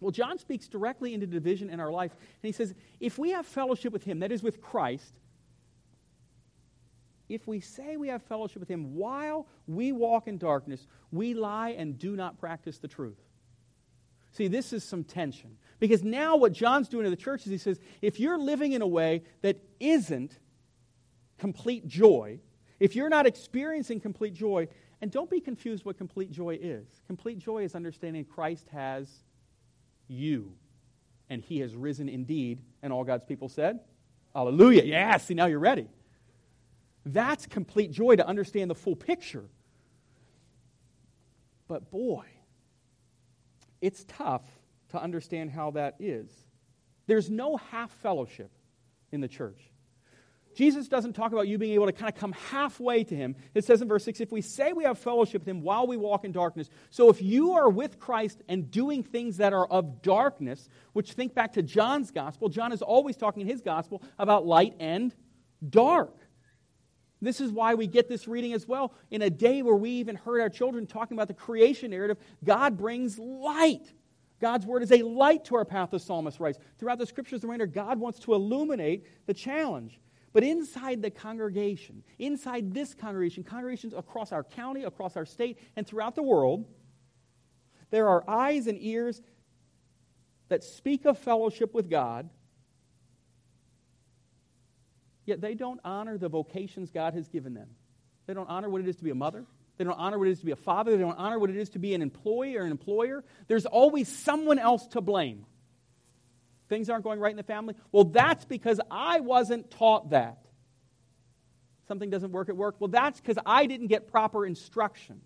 Well, 0.00 0.10
John 0.10 0.38
speaks 0.38 0.68
directly 0.68 1.14
into 1.14 1.26
division 1.26 1.70
in 1.70 1.80
our 1.80 1.90
life, 1.90 2.12
and 2.12 2.48
he 2.48 2.52
says, 2.52 2.74
if 3.00 3.18
we 3.18 3.30
have 3.30 3.46
fellowship 3.46 3.92
with 3.92 4.04
him, 4.04 4.20
that 4.20 4.30
is 4.30 4.42
with 4.42 4.60
Christ, 4.60 5.14
if 7.28 7.46
we 7.46 7.60
say 7.60 7.96
we 7.96 8.08
have 8.08 8.22
fellowship 8.22 8.60
with 8.60 8.68
him 8.68 8.94
while 8.94 9.46
we 9.66 9.92
walk 9.92 10.28
in 10.28 10.38
darkness, 10.38 10.86
we 11.10 11.34
lie 11.34 11.70
and 11.70 11.98
do 11.98 12.14
not 12.14 12.38
practice 12.38 12.78
the 12.78 12.88
truth. 12.88 13.18
See, 14.32 14.48
this 14.48 14.72
is 14.72 14.84
some 14.84 15.02
tension. 15.02 15.56
Because 15.80 16.04
now 16.04 16.36
what 16.36 16.52
John's 16.52 16.88
doing 16.88 17.04
to 17.04 17.10
the 17.10 17.16
church 17.16 17.46
is 17.46 17.50
he 17.50 17.58
says, 17.58 17.80
if 18.02 18.20
you're 18.20 18.38
living 18.38 18.72
in 18.72 18.82
a 18.82 18.86
way 18.86 19.22
that 19.42 19.58
isn't 19.80 20.38
complete 21.38 21.86
joy, 21.86 22.38
if 22.78 22.94
you're 22.94 23.08
not 23.08 23.26
experiencing 23.26 23.98
complete 23.98 24.34
joy, 24.34 24.68
and 25.00 25.10
don't 25.10 25.30
be 25.30 25.40
confused 25.40 25.84
what 25.84 25.98
complete 25.98 26.30
joy 26.30 26.58
is. 26.60 26.86
Complete 27.06 27.38
joy 27.38 27.64
is 27.64 27.74
understanding 27.74 28.24
Christ 28.24 28.66
has 28.72 29.08
you, 30.08 30.52
and 31.28 31.42
he 31.42 31.60
has 31.60 31.74
risen 31.74 32.08
indeed. 32.08 32.60
And 32.82 32.92
all 32.92 33.04
God's 33.04 33.24
people 33.24 33.48
said, 33.48 33.80
Hallelujah. 34.34 34.84
Yeah, 34.84 35.16
see, 35.16 35.34
now 35.34 35.46
you're 35.46 35.58
ready. 35.58 35.88
That's 37.04 37.46
complete 37.46 37.90
joy 37.90 38.16
to 38.16 38.26
understand 38.26 38.70
the 38.70 38.74
full 38.74 38.96
picture. 38.96 39.44
But 41.68 41.90
boy, 41.90 42.24
it's 43.80 44.04
tough 44.08 44.42
to 44.90 45.02
understand 45.02 45.50
how 45.50 45.72
that 45.72 45.96
is. 45.98 46.30
There's 47.06 47.30
no 47.30 47.56
half 47.56 47.90
fellowship 48.02 48.50
in 49.12 49.20
the 49.20 49.28
church. 49.28 49.60
Jesus 50.56 50.88
doesn't 50.88 51.12
talk 51.12 51.32
about 51.32 51.48
you 51.48 51.58
being 51.58 51.74
able 51.74 51.84
to 51.84 51.92
kind 51.92 52.10
of 52.10 52.18
come 52.18 52.32
halfway 52.32 53.04
to 53.04 53.14
him. 53.14 53.36
It 53.52 53.66
says 53.66 53.82
in 53.82 53.88
verse 53.88 54.04
6 54.04 54.22
if 54.22 54.32
we 54.32 54.40
say 54.40 54.72
we 54.72 54.84
have 54.84 54.98
fellowship 54.98 55.42
with 55.42 55.48
him 55.48 55.60
while 55.60 55.86
we 55.86 55.98
walk 55.98 56.24
in 56.24 56.32
darkness, 56.32 56.70
so 56.88 57.10
if 57.10 57.20
you 57.20 57.52
are 57.52 57.68
with 57.68 57.98
Christ 57.98 58.40
and 58.48 58.70
doing 58.70 59.02
things 59.02 59.36
that 59.36 59.52
are 59.52 59.66
of 59.66 60.00
darkness, 60.00 60.70
which 60.94 61.12
think 61.12 61.34
back 61.34 61.52
to 61.52 61.62
John's 61.62 62.10
gospel, 62.10 62.48
John 62.48 62.72
is 62.72 62.80
always 62.80 63.16
talking 63.16 63.42
in 63.42 63.46
his 63.46 63.60
gospel 63.60 64.02
about 64.18 64.46
light 64.46 64.74
and 64.80 65.14
dark. 65.68 66.16
This 67.20 67.42
is 67.42 67.52
why 67.52 67.74
we 67.74 67.86
get 67.86 68.08
this 68.08 68.26
reading 68.26 68.54
as 68.54 68.66
well. 68.66 68.94
In 69.10 69.20
a 69.20 69.30
day 69.30 69.60
where 69.60 69.76
we 69.76 69.90
even 69.90 70.16
heard 70.16 70.40
our 70.40 70.48
children 70.48 70.86
talking 70.86 71.18
about 71.18 71.28
the 71.28 71.34
creation 71.34 71.90
narrative, 71.90 72.16
God 72.42 72.78
brings 72.78 73.18
light. 73.18 73.92
God's 74.40 74.64
word 74.64 74.82
is 74.82 74.92
a 74.92 75.02
light 75.02 75.44
to 75.46 75.56
our 75.56 75.66
path, 75.66 75.90
the 75.90 75.98
psalmist 75.98 76.40
writes. 76.40 76.58
Throughout 76.78 76.98
the 76.98 77.06
scriptures, 77.06 77.42
the 77.42 77.46
remainder, 77.46 77.66
God 77.66 77.98
wants 77.98 78.20
to 78.20 78.32
illuminate 78.32 79.06
the 79.26 79.34
challenge. 79.34 80.00
But 80.36 80.44
inside 80.44 81.00
the 81.00 81.08
congregation, 81.08 82.02
inside 82.18 82.74
this 82.74 82.92
congregation, 82.92 83.42
congregations 83.42 83.94
across 83.94 84.32
our 84.32 84.44
county, 84.44 84.84
across 84.84 85.16
our 85.16 85.24
state, 85.24 85.58
and 85.76 85.86
throughout 85.86 86.14
the 86.14 86.22
world, 86.22 86.66
there 87.88 88.06
are 88.10 88.22
eyes 88.28 88.66
and 88.66 88.76
ears 88.78 89.22
that 90.50 90.62
speak 90.62 91.06
of 91.06 91.16
fellowship 91.16 91.72
with 91.72 91.88
God, 91.88 92.28
yet 95.24 95.40
they 95.40 95.54
don't 95.54 95.80
honor 95.82 96.18
the 96.18 96.28
vocations 96.28 96.90
God 96.90 97.14
has 97.14 97.28
given 97.28 97.54
them. 97.54 97.70
They 98.26 98.34
don't 98.34 98.50
honor 98.50 98.68
what 98.68 98.82
it 98.82 98.88
is 98.88 98.96
to 98.96 99.04
be 99.04 99.10
a 99.12 99.14
mother. 99.14 99.46
They 99.78 99.84
don't 99.84 99.98
honor 99.98 100.18
what 100.18 100.28
it 100.28 100.32
is 100.32 100.40
to 100.40 100.44
be 100.44 100.52
a 100.52 100.56
father. 100.56 100.90
They 100.90 101.02
don't 101.02 101.18
honor 101.18 101.38
what 101.38 101.48
it 101.48 101.56
is 101.56 101.70
to 101.70 101.78
be 101.78 101.94
an 101.94 102.02
employee 102.02 102.58
or 102.58 102.64
an 102.64 102.72
employer. 102.72 103.24
There's 103.48 103.64
always 103.64 104.06
someone 104.06 104.58
else 104.58 104.86
to 104.88 105.00
blame. 105.00 105.46
Things 106.68 106.90
aren't 106.90 107.04
going 107.04 107.20
right 107.20 107.30
in 107.30 107.36
the 107.36 107.42
family. 107.42 107.74
Well, 107.92 108.04
that's 108.04 108.44
because 108.44 108.80
I 108.90 109.20
wasn't 109.20 109.70
taught 109.70 110.10
that. 110.10 110.38
something 111.86 112.10
doesn't 112.10 112.32
work 112.32 112.48
at 112.48 112.56
work. 112.56 112.74
Well, 112.80 112.88
that's 112.88 113.20
because 113.20 113.38
I 113.46 113.66
didn't 113.66 113.86
get 113.86 114.08
proper 114.08 114.44
instruction. 114.44 115.20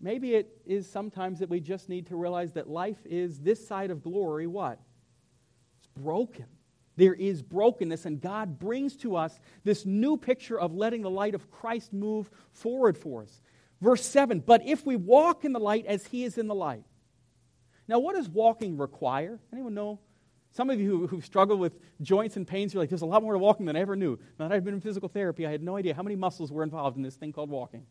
Maybe 0.00 0.34
it 0.34 0.48
is 0.64 0.88
sometimes 0.88 1.40
that 1.40 1.50
we 1.50 1.60
just 1.60 1.88
need 1.88 2.06
to 2.06 2.16
realize 2.16 2.52
that 2.52 2.68
life 2.68 2.98
is 3.04 3.40
this 3.40 3.66
side 3.66 3.90
of 3.90 4.02
glory 4.02 4.46
what? 4.46 4.78
It's 5.78 5.88
broken. 6.02 6.46
There 6.96 7.14
is 7.14 7.42
brokenness, 7.42 8.06
and 8.06 8.20
God 8.20 8.58
brings 8.58 8.96
to 8.98 9.16
us 9.16 9.38
this 9.62 9.84
new 9.84 10.16
picture 10.16 10.58
of 10.58 10.74
letting 10.74 11.02
the 11.02 11.10
light 11.10 11.34
of 11.34 11.50
Christ 11.50 11.92
move 11.92 12.30
forward 12.52 12.96
for 12.96 13.22
us. 13.22 13.42
Verse 13.80 14.04
7 14.04 14.40
But 14.40 14.66
if 14.66 14.86
we 14.86 14.96
walk 14.96 15.44
in 15.44 15.52
the 15.52 15.60
light 15.60 15.86
as 15.86 16.06
he 16.06 16.24
is 16.24 16.38
in 16.38 16.46
the 16.48 16.54
light. 16.54 16.84
Now, 17.88 17.98
what 17.98 18.14
does 18.14 18.28
walking 18.28 18.76
require? 18.76 19.40
Anyone 19.52 19.74
know? 19.74 19.98
Some 20.52 20.70
of 20.70 20.80
you 20.80 20.88
who, 20.88 21.06
who've 21.06 21.24
struggled 21.24 21.60
with 21.60 21.78
joints 22.02 22.36
and 22.36 22.46
pains, 22.46 22.72
you're 22.72 22.82
like, 22.82 22.90
there's 22.90 23.02
a 23.02 23.06
lot 23.06 23.22
more 23.22 23.32
to 23.32 23.38
walking 23.38 23.66
than 23.66 23.76
I 23.76 23.80
ever 23.80 23.96
knew. 23.96 24.18
Now 24.38 24.48
that 24.48 24.54
I've 24.54 24.64
been 24.64 24.74
in 24.74 24.80
physical 24.80 25.08
therapy, 25.08 25.46
I 25.46 25.50
had 25.50 25.62
no 25.62 25.76
idea 25.76 25.94
how 25.94 26.02
many 26.02 26.16
muscles 26.16 26.52
were 26.52 26.62
involved 26.62 26.96
in 26.96 27.02
this 27.02 27.16
thing 27.16 27.32
called 27.32 27.50
walking. 27.50 27.86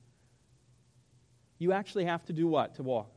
You 1.59 1.71
actually 1.71 2.05
have 2.05 2.23
to 2.25 2.33
do 2.33 2.47
what 2.47 2.75
to 2.75 2.83
walk? 2.83 3.11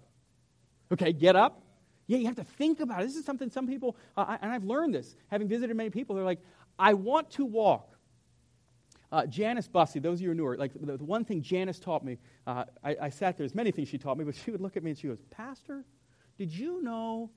Okay, 0.93 1.13
get 1.13 1.37
up. 1.37 1.63
Yeah, 2.07 2.19
you 2.19 2.27
have 2.27 2.37
to 2.37 2.45
think 2.45 2.81
about 2.81 3.03
it. 3.03 3.07
This 3.07 3.17
is 3.17 3.25
something 3.25 3.51
some 3.51 3.67
people, 3.67 3.97
uh, 4.17 4.37
and 4.41 4.51
I've 4.51 4.65
learned 4.65 4.95
this, 4.95 5.15
having 5.29 5.49
visited 5.49 5.77
many 5.77 5.91
people, 5.91 6.17
they're 6.17 6.25
like, 6.25 6.41
I 6.79 6.95
want 6.95 7.31
to 7.33 7.45
walk. 7.45 7.97
Uh, 9.13 9.27
Janice 9.27 9.69
Bussey, 9.69 10.01
those 10.01 10.19
of 10.19 10.23
you 10.23 10.29
who 10.29 10.35
knew 10.35 10.45
her, 10.45 10.57
like 10.57 10.73
the, 10.75 10.97
the 10.97 11.05
one 11.05 11.25
thing 11.25 11.43
Janice 11.43 11.79
taught 11.79 12.05
me, 12.05 12.19
uh, 12.47 12.65
I, 12.83 12.97
I 13.03 13.09
sat 13.11 13.37
there, 13.37 13.45
there's 13.45 13.55
many 13.55 13.71
things 13.71 13.89
she 13.89 13.99
taught 13.99 14.17
me, 14.17 14.25
but 14.25 14.35
she 14.35 14.51
would 14.51 14.61
look 14.61 14.77
at 14.77 14.83
me 14.83 14.91
and 14.91 14.99
she 14.99 15.09
goes, 15.09 15.19
Pastor, 15.31 15.85
did 16.41 16.57
you 16.57 16.83
know 16.83 17.29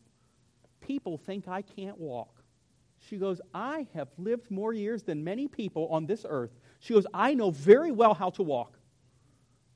people 0.79 1.17
think 1.17 1.49
I 1.49 1.61
can't 1.61 1.97
walk? 1.97 2.41
She 2.99 3.17
goes, 3.17 3.41
I 3.53 3.85
have 3.93 4.07
lived 4.17 4.49
more 4.49 4.71
years 4.71 5.03
than 5.03 5.25
many 5.25 5.45
people 5.45 5.89
on 5.89 6.05
this 6.05 6.25
earth. 6.29 6.51
She 6.79 6.93
goes, 6.93 7.05
I 7.13 7.33
know 7.33 7.51
very 7.51 7.91
well 7.91 8.13
how 8.13 8.29
to 8.29 8.43
walk. 8.43 8.77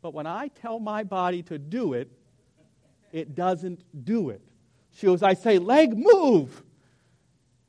But 0.01 0.13
when 0.13 0.27
I 0.27 0.47
tell 0.47 0.79
my 0.79 1.03
body 1.03 1.43
to 1.43 1.57
do 1.57 1.91
it, 1.91 2.09
it 3.11 3.35
doesn't 3.35 3.83
do 4.05 4.29
it. 4.29 4.41
She 4.93 5.07
goes, 5.07 5.21
I 5.21 5.33
say, 5.33 5.59
leg, 5.59 5.97
move. 5.97 6.63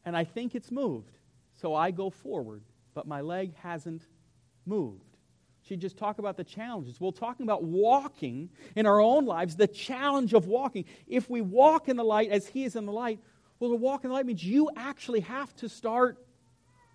And 0.05 0.17
I 0.17 0.23
think 0.23 0.55
it's 0.55 0.71
moved. 0.71 1.19
So 1.61 1.75
I 1.75 1.91
go 1.91 2.09
forward, 2.09 2.63
but 2.95 3.09
my 3.09 3.21
leg 3.21 3.57
hasn't 3.57 4.07
moved. 4.65 5.08
She 5.69 5.77
just 5.77 5.99
talk 5.99 6.19
about 6.19 6.37
the 6.37 6.45
challenges. 6.45 6.99
Well, 6.99 7.13
talking 7.13 7.45
about 7.45 7.63
walking 7.63 8.49
in 8.75 8.87
our 8.87 9.01
own 9.01 9.27
lives, 9.27 9.57
the 9.57 9.67
challenge 9.67 10.33
of 10.33 10.47
walking. 10.47 10.87
If 11.07 11.29
we 11.29 11.43
walk 11.43 11.89
in 11.89 11.97
the 11.97 12.05
light 12.05 12.31
as 12.31 12.47
He 12.47 12.65
is 12.65 12.75
in 12.75 12.87
the 12.87 12.93
light, 12.93 13.21
well, 13.61 13.71
to 13.71 13.77
walk 13.77 14.05
in 14.05 14.11
the 14.11 14.15
light 14.15 14.25
means 14.25 14.43
you 14.43 14.71
actually 14.77 15.21
have 15.21 15.55
to 15.57 15.69
start 15.69 16.17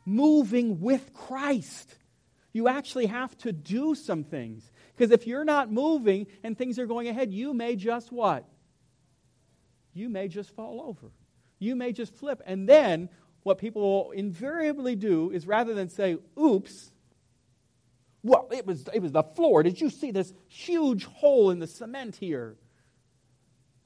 moving 0.06 0.80
with 0.80 1.13
Christ. 1.13 1.96
You 2.51 2.68
actually 2.68 3.06
have 3.08 3.38
to 3.39 3.51
do 3.51 3.94
some 3.96 4.24
things. 4.24 4.70
Because 4.96 5.12
if 5.12 5.27
you're 5.27 5.46
not 5.46 5.72
moving 5.72 6.27
and 6.44 6.58
things 6.58 6.80
are 6.80 6.86
going 6.86 7.08
ahead, 7.08 7.32
you 7.32 7.53
may 7.53 7.75
just 7.75 8.12
what? 8.12 8.46
You 9.94 10.10
may 10.10 10.27
just 10.27 10.56
fall 10.56 10.82
over. 10.82 11.12
You 11.60 11.75
may 11.75 11.92
just 11.92 12.15
flip. 12.15 12.42
And 12.46 12.68
then 12.68 13.10
what 13.44 13.60
people 13.60 13.82
will 13.82 14.12
invariably 14.12 14.96
do 14.96 15.30
is 15.32 15.46
rather 15.46 15.74
than 15.74 15.89
say, 15.89 16.18
oops, 16.39 16.92
well, 18.24 18.48
it 18.51 18.65
was, 18.65 18.88
it 18.94 19.01
was 19.01 19.12
the 19.12 19.24
floor. 19.24 19.63
Did 19.63 19.80
you 19.80 19.89
see 19.89 20.12
this 20.12 20.34
huge 20.48 21.06
hole 21.06 21.50
in 21.51 21.60
the 21.60 21.68
cement 21.68 22.15
here? 22.15 22.56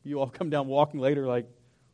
You 0.03 0.19
all 0.19 0.29
come 0.29 0.49
down 0.49 0.67
walking 0.67 0.99
later 0.99 1.25
like, 1.25 1.47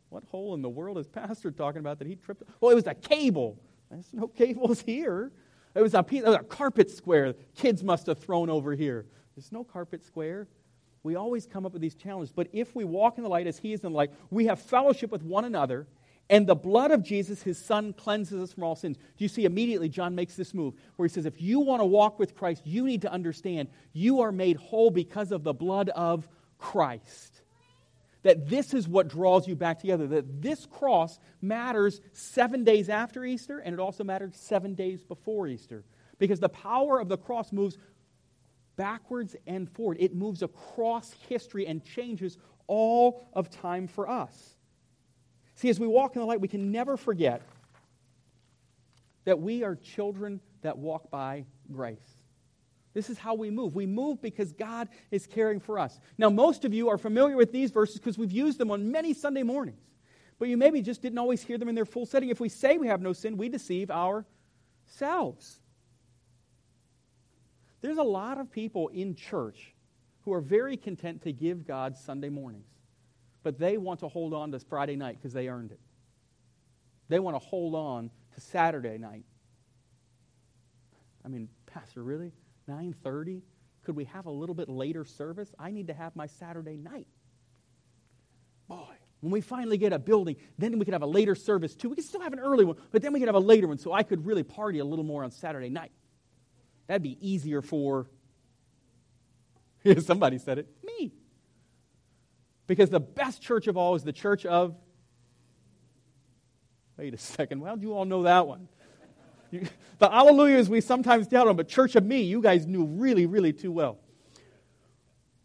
what 0.09 0.23
hole 0.25 0.53
in 0.53 0.61
the 0.61 0.69
world 0.69 0.99
is 0.99 1.07
Pastor 1.07 1.49
talking 1.49 1.79
about 1.79 1.97
that 1.99 2.07
he 2.07 2.15
tripped? 2.15 2.43
Well, 2.61 2.71
it 2.71 2.75
was 2.75 2.85
a 2.85 2.93
cable. 2.93 3.57
There's 3.89 4.13
no 4.13 4.27
cables 4.27 4.81
here. 4.81 5.31
It 5.73 5.81
was 5.81 5.95
a, 5.95 6.03
piece, 6.03 6.23
a 6.23 6.39
carpet 6.39 6.91
square 6.91 7.33
kids 7.55 7.83
must 7.83 8.05
have 8.05 8.19
thrown 8.19 8.49
over 8.49 8.75
here. 8.75 9.05
There's 9.35 9.51
no 9.51 9.63
carpet 9.63 10.03
square. 10.05 10.47
We 11.01 11.15
always 11.15 11.47
come 11.47 11.65
up 11.65 11.73
with 11.73 11.81
these 11.81 11.95
challenges. 11.95 12.31
But 12.31 12.47
if 12.53 12.75
we 12.75 12.83
walk 12.83 13.17
in 13.17 13.23
the 13.23 13.29
light 13.29 13.47
as 13.47 13.57
He 13.57 13.73
is 13.73 13.83
in 13.83 13.91
the 13.91 13.97
light, 13.97 14.11
we 14.29 14.45
have 14.45 14.61
fellowship 14.61 15.11
with 15.11 15.23
one 15.23 15.45
another, 15.45 15.87
and 16.33 16.47
the 16.47 16.55
blood 16.55 16.89
of 16.89 17.03
Jesus, 17.03 17.43
His 17.43 17.59
Son, 17.59 17.93
cleanses 17.93 18.41
us 18.41 18.51
from 18.51 18.63
all 18.63 18.75
sins. 18.75 18.97
Do 18.97 19.23
you 19.23 19.27
see 19.27 19.45
immediately 19.45 19.87
John 19.87 20.15
makes 20.15 20.35
this 20.35 20.51
move 20.51 20.73
where 20.95 21.07
he 21.07 21.13
says, 21.13 21.27
if 21.27 21.39
you 21.39 21.59
want 21.59 21.81
to 21.81 21.85
walk 21.85 22.17
with 22.17 22.33
Christ, 22.33 22.63
you 22.65 22.85
need 22.85 23.03
to 23.03 23.11
understand 23.11 23.69
you 23.91 24.21
are 24.21 24.31
made 24.31 24.57
whole 24.57 24.89
because 24.89 25.31
of 25.31 25.43
the 25.43 25.53
blood 25.53 25.89
of 25.89 26.27
Christ 26.57 27.43
that 28.23 28.49
this 28.49 28.73
is 28.73 28.87
what 28.87 29.09
draws 29.09 29.47
you 29.47 29.55
back 29.55 29.79
together. 29.79 30.07
That 30.07 30.41
this 30.41 30.65
cross 30.65 31.19
matters 31.41 32.01
seven 32.13 32.63
days 32.63 32.89
after 32.89 33.23
Easter, 33.23 33.59
and 33.59 33.73
it 33.73 33.79
also 33.79 34.03
matters 34.03 34.35
seven 34.35 34.73
days 34.73 35.03
before 35.03 35.47
Easter. 35.47 35.83
Because 36.17 36.39
the 36.39 36.49
power 36.49 36.99
of 36.99 37.09
the 37.09 37.17
cross 37.17 37.51
moves 37.51 37.77
backwards 38.75 39.35
and 39.45 39.69
forward, 39.69 39.97
it 39.99 40.15
moves 40.15 40.41
across 40.41 41.13
history 41.29 41.67
and 41.67 41.83
changes 41.83 42.37
all 42.65 43.27
of 43.33 43.51
time 43.51 43.87
for 43.87 44.09
us. 44.09 44.52
See, 45.55 45.69
as 45.69 45.79
we 45.79 45.87
walk 45.87 46.15
in 46.15 46.21
the 46.21 46.25
light, 46.25 46.41
we 46.41 46.47
can 46.47 46.71
never 46.71 46.97
forget 46.97 47.41
that 49.25 49.39
we 49.39 49.63
are 49.63 49.75
children 49.75 50.41
that 50.61 50.77
walk 50.77 51.09
by 51.09 51.45
grace. 51.71 52.17
This 52.93 53.09
is 53.09 53.17
how 53.17 53.33
we 53.33 53.49
move. 53.49 53.75
We 53.75 53.85
move 53.85 54.21
because 54.21 54.51
God 54.51 54.87
is 55.09 55.25
caring 55.25 55.59
for 55.59 55.79
us. 55.79 55.99
Now, 56.17 56.29
most 56.29 56.63
of 56.63 56.73
you 56.73 56.89
are 56.89 56.97
familiar 56.97 57.35
with 57.35 57.51
these 57.51 57.71
verses 57.71 57.97
because 57.97 58.17
we've 58.17 58.31
used 58.31 58.59
them 58.59 58.69
on 58.69 58.91
many 58.91 59.13
Sunday 59.13 59.43
mornings. 59.43 59.81
But 60.37 60.47
you 60.47 60.57
maybe 60.57 60.81
just 60.81 61.01
didn't 61.01 61.17
always 61.17 61.41
hear 61.41 61.57
them 61.57 61.69
in 61.69 61.75
their 61.75 61.85
full 61.85 62.05
setting. 62.05 62.29
If 62.29 62.39
we 62.39 62.49
say 62.49 62.77
we 62.77 62.87
have 62.87 63.01
no 63.01 63.13
sin, 63.13 63.37
we 63.37 63.49
deceive 63.49 63.89
ourselves. 63.89 65.59
There's 67.81 67.97
a 67.97 68.03
lot 68.03 68.37
of 68.39 68.51
people 68.51 68.89
in 68.89 69.15
church 69.15 69.73
who 70.21 70.33
are 70.33 70.41
very 70.41 70.77
content 70.77 71.21
to 71.23 71.33
give 71.33 71.65
God 71.65 71.97
Sunday 71.97 72.29
mornings, 72.29 72.67
but 73.43 73.59
they 73.59 73.77
want 73.77 73.99
to 73.99 74.07
hold 74.07 74.33
on 74.33 74.51
to 74.51 74.59
Friday 74.59 74.95
night 74.95 75.17
because 75.17 75.33
they 75.33 75.49
earned 75.49 75.71
it. 75.71 75.79
They 77.09 77.19
want 77.19 77.35
to 77.35 77.39
hold 77.39 77.75
on 77.75 78.09
to 78.33 78.41
Saturday 78.41 78.97
night. 78.97 79.25
I 81.23 81.27
mean, 81.27 81.49
Pastor, 81.65 82.01
really? 82.01 82.33
9:30? 82.67 83.41
Could 83.83 83.95
we 83.95 84.05
have 84.05 84.25
a 84.25 84.31
little 84.31 84.55
bit 84.55 84.69
later 84.69 85.03
service? 85.03 85.53
I 85.59 85.71
need 85.71 85.87
to 85.87 85.93
have 85.93 86.15
my 86.15 86.27
Saturday 86.27 86.77
night. 86.77 87.07
Boy, 88.67 88.95
when 89.19 89.31
we 89.31 89.41
finally 89.41 89.77
get 89.77 89.91
a 89.91 89.99
building, 89.99 90.37
then 90.57 90.79
we 90.79 90.85
could 90.85 90.93
have 90.93 91.01
a 91.01 91.07
later 91.07 91.35
service 91.35 91.75
too. 91.75 91.89
We 91.89 91.95
could 91.95 92.05
still 92.05 92.21
have 92.21 92.33
an 92.33 92.39
early 92.39 92.63
one, 92.63 92.77
but 92.91 93.01
then 93.01 93.11
we 93.11 93.19
could 93.19 93.27
have 93.27 93.35
a 93.35 93.39
later 93.39 93.67
one 93.67 93.77
so 93.77 93.91
I 93.91 94.03
could 94.03 94.25
really 94.25 94.43
party 94.43 94.79
a 94.79 94.85
little 94.85 95.03
more 95.05 95.23
on 95.23 95.31
Saturday 95.31 95.69
night. 95.69 95.91
That'd 96.87 97.03
be 97.03 97.17
easier 97.21 97.61
for 97.61 98.07
somebody 99.99 100.37
said 100.37 100.59
it. 100.59 100.67
Because 102.67 102.89
the 102.89 102.99
best 102.99 103.41
church 103.41 103.67
of 103.67 103.77
all 103.77 103.95
is 103.95 104.03
the 104.03 104.13
church 104.13 104.45
of 104.45 104.75
Wait 106.97 107.13
a 107.13 107.17
second. 107.17 107.63
How 107.63 107.75
do 107.75 107.87
you 107.87 107.93
all 107.93 108.05
know 108.05 108.23
that 108.23 108.47
one? 108.47 108.67
the 109.51 110.09
hallelujahs 110.09 110.69
we 110.69 110.81
sometimes 110.81 111.27
doubt 111.27 111.47
on, 111.47 111.55
but 111.55 111.67
church 111.67 111.95
of 111.95 112.05
me, 112.05 112.21
you 112.21 112.41
guys 112.41 112.65
knew 112.65 112.85
really, 112.85 113.25
really 113.25 113.53
too 113.53 113.71
well. 113.71 113.99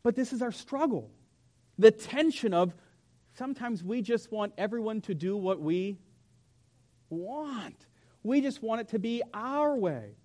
But 0.03 0.15
this 0.15 0.33
is 0.33 0.43
our 0.43 0.53
struggle. 0.53 1.11
The 1.79 1.91
tension 1.91 2.55
of 2.55 2.75
sometimes 3.37 3.83
we 3.83 4.03
just 4.03 4.31
want 4.31 4.53
everyone 4.59 5.01
to 5.03 5.15
do 5.15 5.37
what 5.37 5.61
we 5.61 5.99
want. 7.09 7.87
We 8.23 8.41
just 8.41 8.63
want 8.63 8.83
it 8.83 8.89
to 8.89 8.99
be 8.99 9.23
our 9.33 9.75
way. 9.77 10.17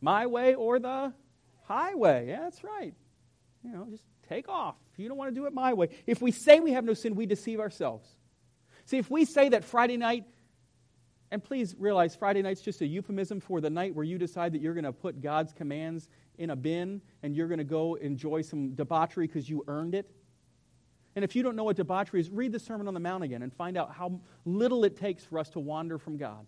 My 0.00 0.26
way 0.26 0.54
or 0.54 0.78
the 0.78 1.12
highway. 1.64 2.28
Yeah, 2.28 2.40
that's 2.42 2.64
right. 2.64 2.94
You 3.62 3.72
know, 3.72 3.86
just 3.90 4.04
take 4.28 4.48
off. 4.48 4.76
If 4.92 4.98
you 4.98 5.08
don't 5.08 5.18
want 5.18 5.34
to 5.34 5.40
do 5.40 5.46
it 5.46 5.52
my 5.52 5.72
way. 5.74 5.88
If 6.06 6.20
we 6.20 6.30
say 6.30 6.60
we 6.60 6.72
have 6.72 6.84
no 6.84 6.94
sin, 6.94 7.14
we 7.14 7.26
deceive 7.26 7.60
ourselves. 7.60 8.08
See, 8.84 8.98
if 8.98 9.10
we 9.10 9.24
say 9.24 9.50
that 9.50 9.64
Friday 9.64 9.96
night 9.96 10.24
and 11.30 11.42
please 11.44 11.74
realize 11.78 12.16
Friday 12.16 12.42
night's 12.42 12.60
just 12.60 12.80
a 12.80 12.86
euphemism 12.86 13.40
for 13.40 13.60
the 13.60 13.70
night 13.70 13.94
where 13.94 14.04
you 14.04 14.18
decide 14.18 14.52
that 14.52 14.62
you're 14.62 14.74
going 14.74 14.84
to 14.84 14.92
put 14.92 15.20
God's 15.20 15.52
commands 15.52 16.08
in 16.38 16.50
a 16.50 16.56
bin 16.56 17.02
and 17.22 17.36
you're 17.36 17.48
going 17.48 17.58
to 17.58 17.64
go 17.64 17.96
enjoy 17.96 18.42
some 18.42 18.74
debauchery 18.74 19.26
because 19.26 19.48
you 19.48 19.64
earned 19.68 19.94
it. 19.94 20.10
And 21.16 21.24
if 21.24 21.34
you 21.34 21.42
don't 21.42 21.56
know 21.56 21.64
what 21.64 21.76
debauchery 21.76 22.20
is, 22.20 22.30
read 22.30 22.52
the 22.52 22.58
Sermon 22.58 22.88
on 22.88 22.94
the 22.94 23.00
Mount 23.00 23.24
again 23.24 23.42
and 23.42 23.52
find 23.52 23.76
out 23.76 23.92
how 23.92 24.20
little 24.44 24.84
it 24.84 24.96
takes 24.96 25.24
for 25.24 25.38
us 25.38 25.50
to 25.50 25.60
wander 25.60 25.98
from 25.98 26.16
God. 26.16 26.46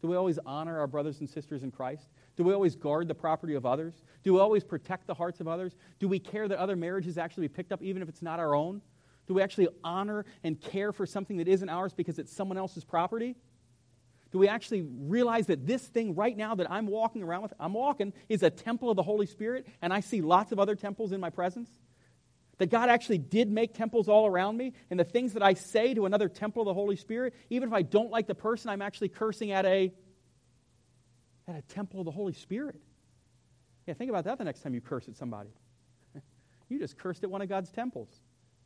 Do 0.00 0.08
we 0.08 0.16
always 0.16 0.38
honor 0.46 0.78
our 0.78 0.86
brothers 0.86 1.20
and 1.20 1.28
sisters 1.28 1.62
in 1.62 1.70
Christ? 1.70 2.08
Do 2.38 2.44
we 2.44 2.54
always 2.54 2.76
guard 2.76 3.08
the 3.08 3.16
property 3.16 3.54
of 3.54 3.66
others? 3.66 3.94
Do 4.22 4.34
we 4.34 4.38
always 4.38 4.62
protect 4.62 5.08
the 5.08 5.14
hearts 5.14 5.40
of 5.40 5.48
others? 5.48 5.74
Do 5.98 6.06
we 6.06 6.20
care 6.20 6.46
that 6.46 6.56
other 6.56 6.76
marriages 6.76 7.18
actually 7.18 7.48
be 7.48 7.54
picked 7.54 7.72
up 7.72 7.82
even 7.82 8.00
if 8.00 8.08
it's 8.08 8.22
not 8.22 8.38
our 8.38 8.54
own? 8.54 8.80
Do 9.26 9.34
we 9.34 9.42
actually 9.42 9.66
honor 9.82 10.24
and 10.44 10.58
care 10.60 10.92
for 10.92 11.04
something 11.04 11.38
that 11.38 11.48
isn't 11.48 11.68
ours 11.68 11.92
because 11.92 12.20
it's 12.20 12.32
someone 12.32 12.56
else's 12.56 12.84
property? 12.84 13.34
Do 14.30 14.38
we 14.38 14.46
actually 14.46 14.82
realize 14.82 15.48
that 15.48 15.66
this 15.66 15.82
thing 15.82 16.14
right 16.14 16.36
now 16.36 16.54
that 16.54 16.70
I'm 16.70 16.86
walking 16.86 17.24
around 17.24 17.42
with, 17.42 17.54
I'm 17.58 17.74
walking, 17.74 18.12
is 18.28 18.44
a 18.44 18.50
temple 18.50 18.88
of 18.88 18.94
the 18.94 19.02
Holy 19.02 19.26
Spirit, 19.26 19.66
and 19.82 19.92
I 19.92 19.98
see 19.98 20.20
lots 20.20 20.52
of 20.52 20.60
other 20.60 20.76
temples 20.76 21.10
in 21.10 21.20
my 21.20 21.30
presence? 21.30 21.68
That 22.58 22.70
God 22.70 22.88
actually 22.88 23.18
did 23.18 23.50
make 23.50 23.74
temples 23.74 24.08
all 24.08 24.26
around 24.28 24.56
me, 24.56 24.74
and 24.90 25.00
the 25.00 25.04
things 25.04 25.32
that 25.32 25.42
I 25.42 25.54
say 25.54 25.92
to 25.94 26.06
another 26.06 26.28
temple 26.28 26.62
of 26.62 26.66
the 26.66 26.74
Holy 26.74 26.96
Spirit, 26.96 27.34
even 27.50 27.68
if 27.68 27.74
I 27.74 27.82
don't 27.82 28.12
like 28.12 28.28
the 28.28 28.36
person, 28.36 28.70
I'm 28.70 28.82
actually 28.82 29.08
cursing 29.08 29.50
at 29.50 29.66
a 29.66 29.92
at 31.48 31.56
a 31.56 31.62
temple 31.62 32.00
of 32.00 32.04
the 32.04 32.12
Holy 32.12 32.34
Spirit. 32.34 32.80
Yeah, 33.86 33.94
think 33.94 34.10
about 34.10 34.24
that 34.24 34.38
the 34.38 34.44
next 34.44 34.60
time 34.60 34.74
you 34.74 34.80
curse 34.80 35.08
at 35.08 35.16
somebody. 35.16 35.48
you 36.68 36.78
just 36.78 36.98
cursed 36.98 37.24
at 37.24 37.30
one 37.30 37.40
of 37.40 37.48
God's 37.48 37.70
temples. 37.70 38.10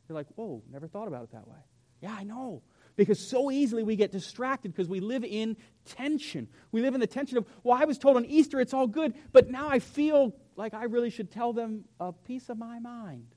You're 0.07 0.17
like, 0.17 0.27
whoa, 0.35 0.61
never 0.71 0.87
thought 0.87 1.07
about 1.07 1.23
it 1.23 1.31
that 1.31 1.47
way. 1.47 1.59
Yeah, 2.01 2.13
I 2.13 2.23
know. 2.23 2.61
Because 2.97 3.17
so 3.17 3.49
easily 3.49 3.81
we 3.81 3.95
get 3.95 4.11
distracted 4.11 4.73
because 4.73 4.89
we 4.89 4.99
live 4.99 5.23
in 5.23 5.55
tension. 5.85 6.49
We 6.71 6.81
live 6.81 6.93
in 6.93 6.99
the 6.99 7.07
tension 7.07 7.37
of, 7.37 7.45
well, 7.63 7.81
I 7.81 7.85
was 7.85 7.97
told 7.97 8.17
on 8.17 8.25
Easter 8.25 8.59
it's 8.59 8.73
all 8.73 8.87
good, 8.87 9.13
but 9.31 9.49
now 9.49 9.69
I 9.69 9.79
feel 9.79 10.35
like 10.55 10.73
I 10.73 10.83
really 10.83 11.09
should 11.09 11.31
tell 11.31 11.53
them 11.53 11.85
a 11.99 12.11
piece 12.11 12.49
of 12.49 12.57
my 12.57 12.79
mind 12.79 13.27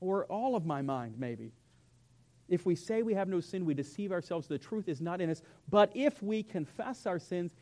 or 0.00 0.24
all 0.26 0.54
of 0.54 0.64
my 0.64 0.80
mind, 0.82 1.16
maybe. 1.18 1.52
If 2.48 2.64
we 2.64 2.76
say 2.76 3.02
we 3.02 3.14
have 3.14 3.28
no 3.28 3.40
sin, 3.40 3.66
we 3.66 3.74
deceive 3.74 4.10
ourselves. 4.10 4.46
The 4.46 4.58
truth 4.58 4.88
is 4.88 5.00
not 5.00 5.20
in 5.20 5.28
us. 5.28 5.42
But 5.68 5.90
if 5.94 6.22
we 6.22 6.42
confess 6.42 7.04
our 7.04 7.18
sins, 7.18 7.52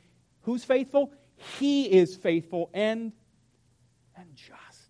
who's 0.47 0.65
faithful? 0.65 1.13
He 1.59 1.85
is 1.85 2.17
faithful 2.17 2.71
and, 2.73 3.13
and 4.17 4.35
just 4.35 4.89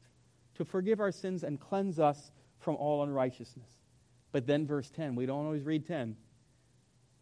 to 0.54 0.64
forgive 0.64 1.00
our 1.00 1.10
sins 1.10 1.42
and 1.42 1.58
cleanse 1.58 1.98
us 1.98 2.30
from 2.58 2.76
all 2.76 3.02
unrighteousness. 3.02 3.70
But 4.32 4.46
then, 4.46 4.66
verse 4.66 4.90
10, 4.90 5.14
we 5.16 5.24
don't 5.24 5.46
always 5.46 5.64
read 5.64 5.86
10. 5.86 6.16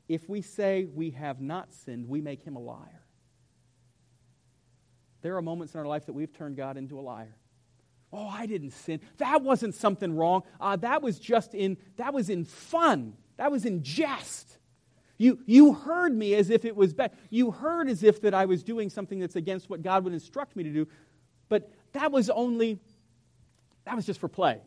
If 0.09 0.29
we 0.29 0.43
say 0.43 0.85
we 0.85 1.11
have 1.13 1.41
not 1.41 1.73
sinned, 1.73 2.09
we 2.09 2.21
make 2.21 2.43
him 2.43 2.57
a 2.57 2.61
liar. 2.61 3.05
There 5.23 5.37
are 5.37 5.43
moments 5.43 5.75
in 5.75 5.81
our 5.81 5.87
life 5.87 6.07
that 6.07 6.13
we've 6.13 6.33
turned 6.33 6.57
God 6.57 6.77
into 6.77 6.99
a 6.99 7.03
liar. 7.03 7.37
Oh, 8.13 8.29
I 8.29 8.47
didn't 8.47 8.73
sin. 8.73 9.01
That 9.19 9.43
wasn't 9.43 9.75
something 9.75 10.15
wrong. 10.15 10.43
Uh, 10.61 10.77
that 10.77 11.03
was 11.03 11.21
just 11.21 11.55
in, 11.55 11.77
that 11.97 12.13
was 12.13 12.29
in 12.31 12.45
fun. 12.45 13.15
That 13.37 13.53
was 13.53 13.65
in 13.65 13.85
jest. 13.85 14.59
You, 15.17 15.39
you 15.47 15.75
heard 15.75 16.15
me 16.15 16.35
as 16.35 16.51
if 16.51 16.65
it 16.65 16.75
was 16.75 16.93
bad. 16.93 17.13
You 17.31 17.51
heard 17.51 17.89
as 17.89 18.03
if 18.03 18.23
that 18.23 18.35
I 18.35 18.47
was 18.47 18.65
doing 18.65 18.91
something 18.91 19.21
that's 19.21 19.37
against 19.37 19.71
what 19.71 19.83
God 19.83 20.05
would 20.05 20.13
instruct 20.13 20.57
me 20.57 20.65
to 20.65 20.71
do. 20.71 20.89
But 21.49 21.71
that 21.93 22.11
was 22.11 22.31
only, 22.31 22.81
that 23.85 23.95
was 23.95 24.07
just 24.07 24.21
for 24.21 24.29
play. 24.29 24.61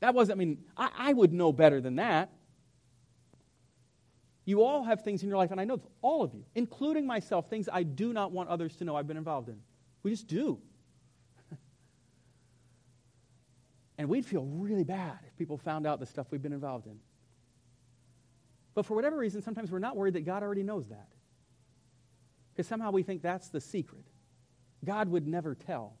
That 0.00 0.14
wasn't, 0.14 0.38
I 0.38 0.38
mean, 0.38 0.58
I, 0.76 0.90
I 0.96 1.12
would 1.12 1.32
know 1.32 1.52
better 1.52 1.80
than 1.80 1.96
that. 1.96 2.30
You 4.46 4.62
all 4.62 4.84
have 4.84 5.02
things 5.02 5.22
in 5.22 5.28
your 5.28 5.38
life, 5.38 5.50
and 5.50 5.60
I 5.60 5.64
know 5.64 5.80
all 6.00 6.22
of 6.22 6.34
you, 6.34 6.44
including 6.54 7.06
myself, 7.06 7.50
things 7.50 7.68
I 7.70 7.82
do 7.82 8.12
not 8.12 8.32
want 8.32 8.48
others 8.48 8.74
to 8.76 8.84
know 8.84 8.96
I've 8.96 9.06
been 9.06 9.18
involved 9.18 9.48
in. 9.48 9.56
We 10.02 10.10
just 10.10 10.26
do. 10.26 10.58
And 13.98 14.08
we'd 14.08 14.24
feel 14.24 14.46
really 14.46 14.82
bad 14.82 15.18
if 15.26 15.36
people 15.36 15.58
found 15.58 15.86
out 15.86 16.00
the 16.00 16.06
stuff 16.06 16.26
we've 16.30 16.40
been 16.40 16.54
involved 16.54 16.86
in. 16.86 16.98
But 18.74 18.86
for 18.86 18.94
whatever 18.94 19.16
reason, 19.16 19.42
sometimes 19.42 19.70
we're 19.70 19.78
not 19.78 19.96
worried 19.96 20.14
that 20.14 20.24
God 20.24 20.42
already 20.42 20.62
knows 20.62 20.88
that. 20.88 21.08
Because 22.52 22.66
somehow 22.66 22.90
we 22.90 23.02
think 23.02 23.22
that's 23.22 23.48
the 23.48 23.60
secret. 23.60 24.04
God 24.84 25.08
would 25.08 25.26
never 25.26 25.54
tell. 25.54 25.96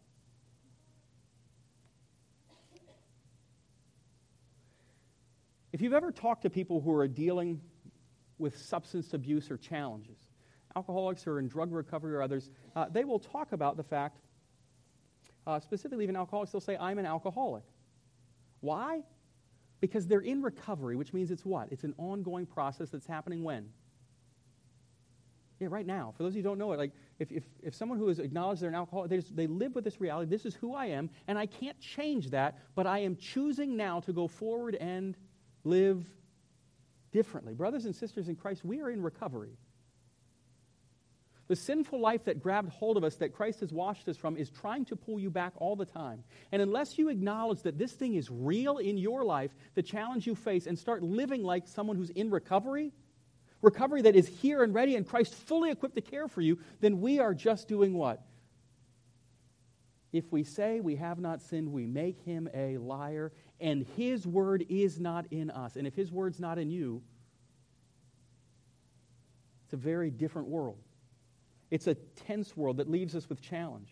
If 5.72 5.80
you've 5.80 5.92
ever 5.92 6.10
talked 6.10 6.42
to 6.42 6.50
people 6.50 6.80
who 6.80 6.92
are 6.92 7.06
dealing 7.06 7.60
with 8.38 8.56
substance 8.58 9.14
abuse 9.14 9.50
or 9.50 9.56
challenges, 9.56 10.18
alcoholics 10.74 11.26
or 11.26 11.38
in 11.38 11.48
drug 11.48 11.72
recovery 11.72 12.14
or 12.14 12.22
others, 12.22 12.50
uh, 12.74 12.86
they 12.90 13.04
will 13.04 13.18
talk 13.18 13.52
about 13.52 13.76
the 13.76 13.82
fact, 13.82 14.18
uh, 15.46 15.60
specifically 15.60 16.04
even 16.04 16.16
alcoholics, 16.16 16.52
they'll 16.52 16.60
say, 16.60 16.76
I'm 16.76 16.98
an 16.98 17.06
alcoholic. 17.06 17.64
Why? 18.60 19.02
Because 19.80 20.06
they're 20.06 20.20
in 20.20 20.42
recovery, 20.42 20.96
which 20.96 21.12
means 21.12 21.30
it's 21.30 21.44
what? 21.44 21.68
It's 21.70 21.84
an 21.84 21.94
ongoing 21.96 22.46
process 22.46 22.90
that's 22.90 23.06
happening 23.06 23.42
when? 23.42 23.68
Yeah, 25.58 25.68
right 25.70 25.86
now. 25.86 26.14
For 26.16 26.22
those 26.22 26.32
of 26.32 26.36
you 26.36 26.42
who 26.42 26.48
don't 26.48 26.58
know 26.58 26.72
it, 26.72 26.78
like 26.78 26.92
if, 27.18 27.30
if, 27.30 27.44
if 27.62 27.74
someone 27.74 27.98
who 27.98 28.08
has 28.08 28.18
acknowledged 28.18 28.62
they're 28.62 28.70
an 28.70 28.74
alcoholic, 28.74 29.10
they, 29.10 29.16
just, 29.16 29.36
they 29.36 29.46
live 29.46 29.74
with 29.74 29.84
this 29.84 30.00
reality. 30.00 30.30
This 30.30 30.46
is 30.46 30.54
who 30.54 30.74
I 30.74 30.86
am, 30.86 31.10
and 31.28 31.38
I 31.38 31.46
can't 31.46 31.78
change 31.80 32.30
that, 32.30 32.58
but 32.74 32.86
I 32.86 33.00
am 33.00 33.16
choosing 33.16 33.76
now 33.76 34.00
to 34.00 34.12
go 34.12 34.26
forward 34.26 34.74
and 34.74 35.16
live 35.64 36.04
differently. 37.12 37.54
Brothers 37.54 37.84
and 37.84 37.94
sisters 37.94 38.28
in 38.28 38.36
Christ, 38.36 38.64
we 38.64 38.80
are 38.80 38.90
in 38.90 39.02
recovery. 39.02 39.56
The 41.50 41.56
sinful 41.56 41.98
life 41.98 42.26
that 42.26 42.40
grabbed 42.40 42.68
hold 42.70 42.96
of 42.96 43.02
us, 43.02 43.16
that 43.16 43.34
Christ 43.34 43.58
has 43.58 43.72
washed 43.72 44.08
us 44.08 44.16
from, 44.16 44.36
is 44.36 44.50
trying 44.50 44.84
to 44.84 44.94
pull 44.94 45.18
you 45.18 45.30
back 45.30 45.52
all 45.56 45.74
the 45.74 45.84
time. 45.84 46.22
And 46.52 46.62
unless 46.62 46.96
you 46.96 47.08
acknowledge 47.08 47.62
that 47.62 47.76
this 47.76 47.90
thing 47.90 48.14
is 48.14 48.30
real 48.30 48.78
in 48.78 48.96
your 48.96 49.24
life, 49.24 49.50
the 49.74 49.82
challenge 49.82 50.28
you 50.28 50.36
face, 50.36 50.68
and 50.68 50.78
start 50.78 51.02
living 51.02 51.42
like 51.42 51.66
someone 51.66 51.96
who's 51.96 52.10
in 52.10 52.30
recovery, 52.30 52.92
recovery 53.62 54.00
that 54.02 54.14
is 54.14 54.28
here 54.28 54.62
and 54.62 54.72
ready, 54.72 54.94
and 54.94 55.04
Christ 55.04 55.34
fully 55.34 55.72
equipped 55.72 55.96
to 55.96 56.00
care 56.00 56.28
for 56.28 56.40
you, 56.40 56.56
then 56.78 57.00
we 57.00 57.18
are 57.18 57.34
just 57.34 57.66
doing 57.66 57.94
what? 57.94 58.22
If 60.12 60.30
we 60.30 60.44
say 60.44 60.78
we 60.78 60.94
have 60.94 61.18
not 61.18 61.42
sinned, 61.42 61.72
we 61.72 61.84
make 61.84 62.20
him 62.20 62.48
a 62.54 62.78
liar, 62.78 63.32
and 63.60 63.84
his 63.96 64.24
word 64.24 64.66
is 64.68 65.00
not 65.00 65.26
in 65.32 65.50
us. 65.50 65.74
And 65.74 65.88
if 65.88 65.96
his 65.96 66.12
word's 66.12 66.38
not 66.38 66.58
in 66.58 66.70
you, 66.70 67.02
it's 69.64 69.72
a 69.72 69.76
very 69.76 70.12
different 70.12 70.46
world. 70.46 70.78
It's 71.70 71.86
a 71.86 71.94
tense 71.94 72.56
world 72.56 72.78
that 72.78 72.90
leaves 72.90 73.14
us 73.14 73.28
with 73.28 73.40
challenge. 73.40 73.88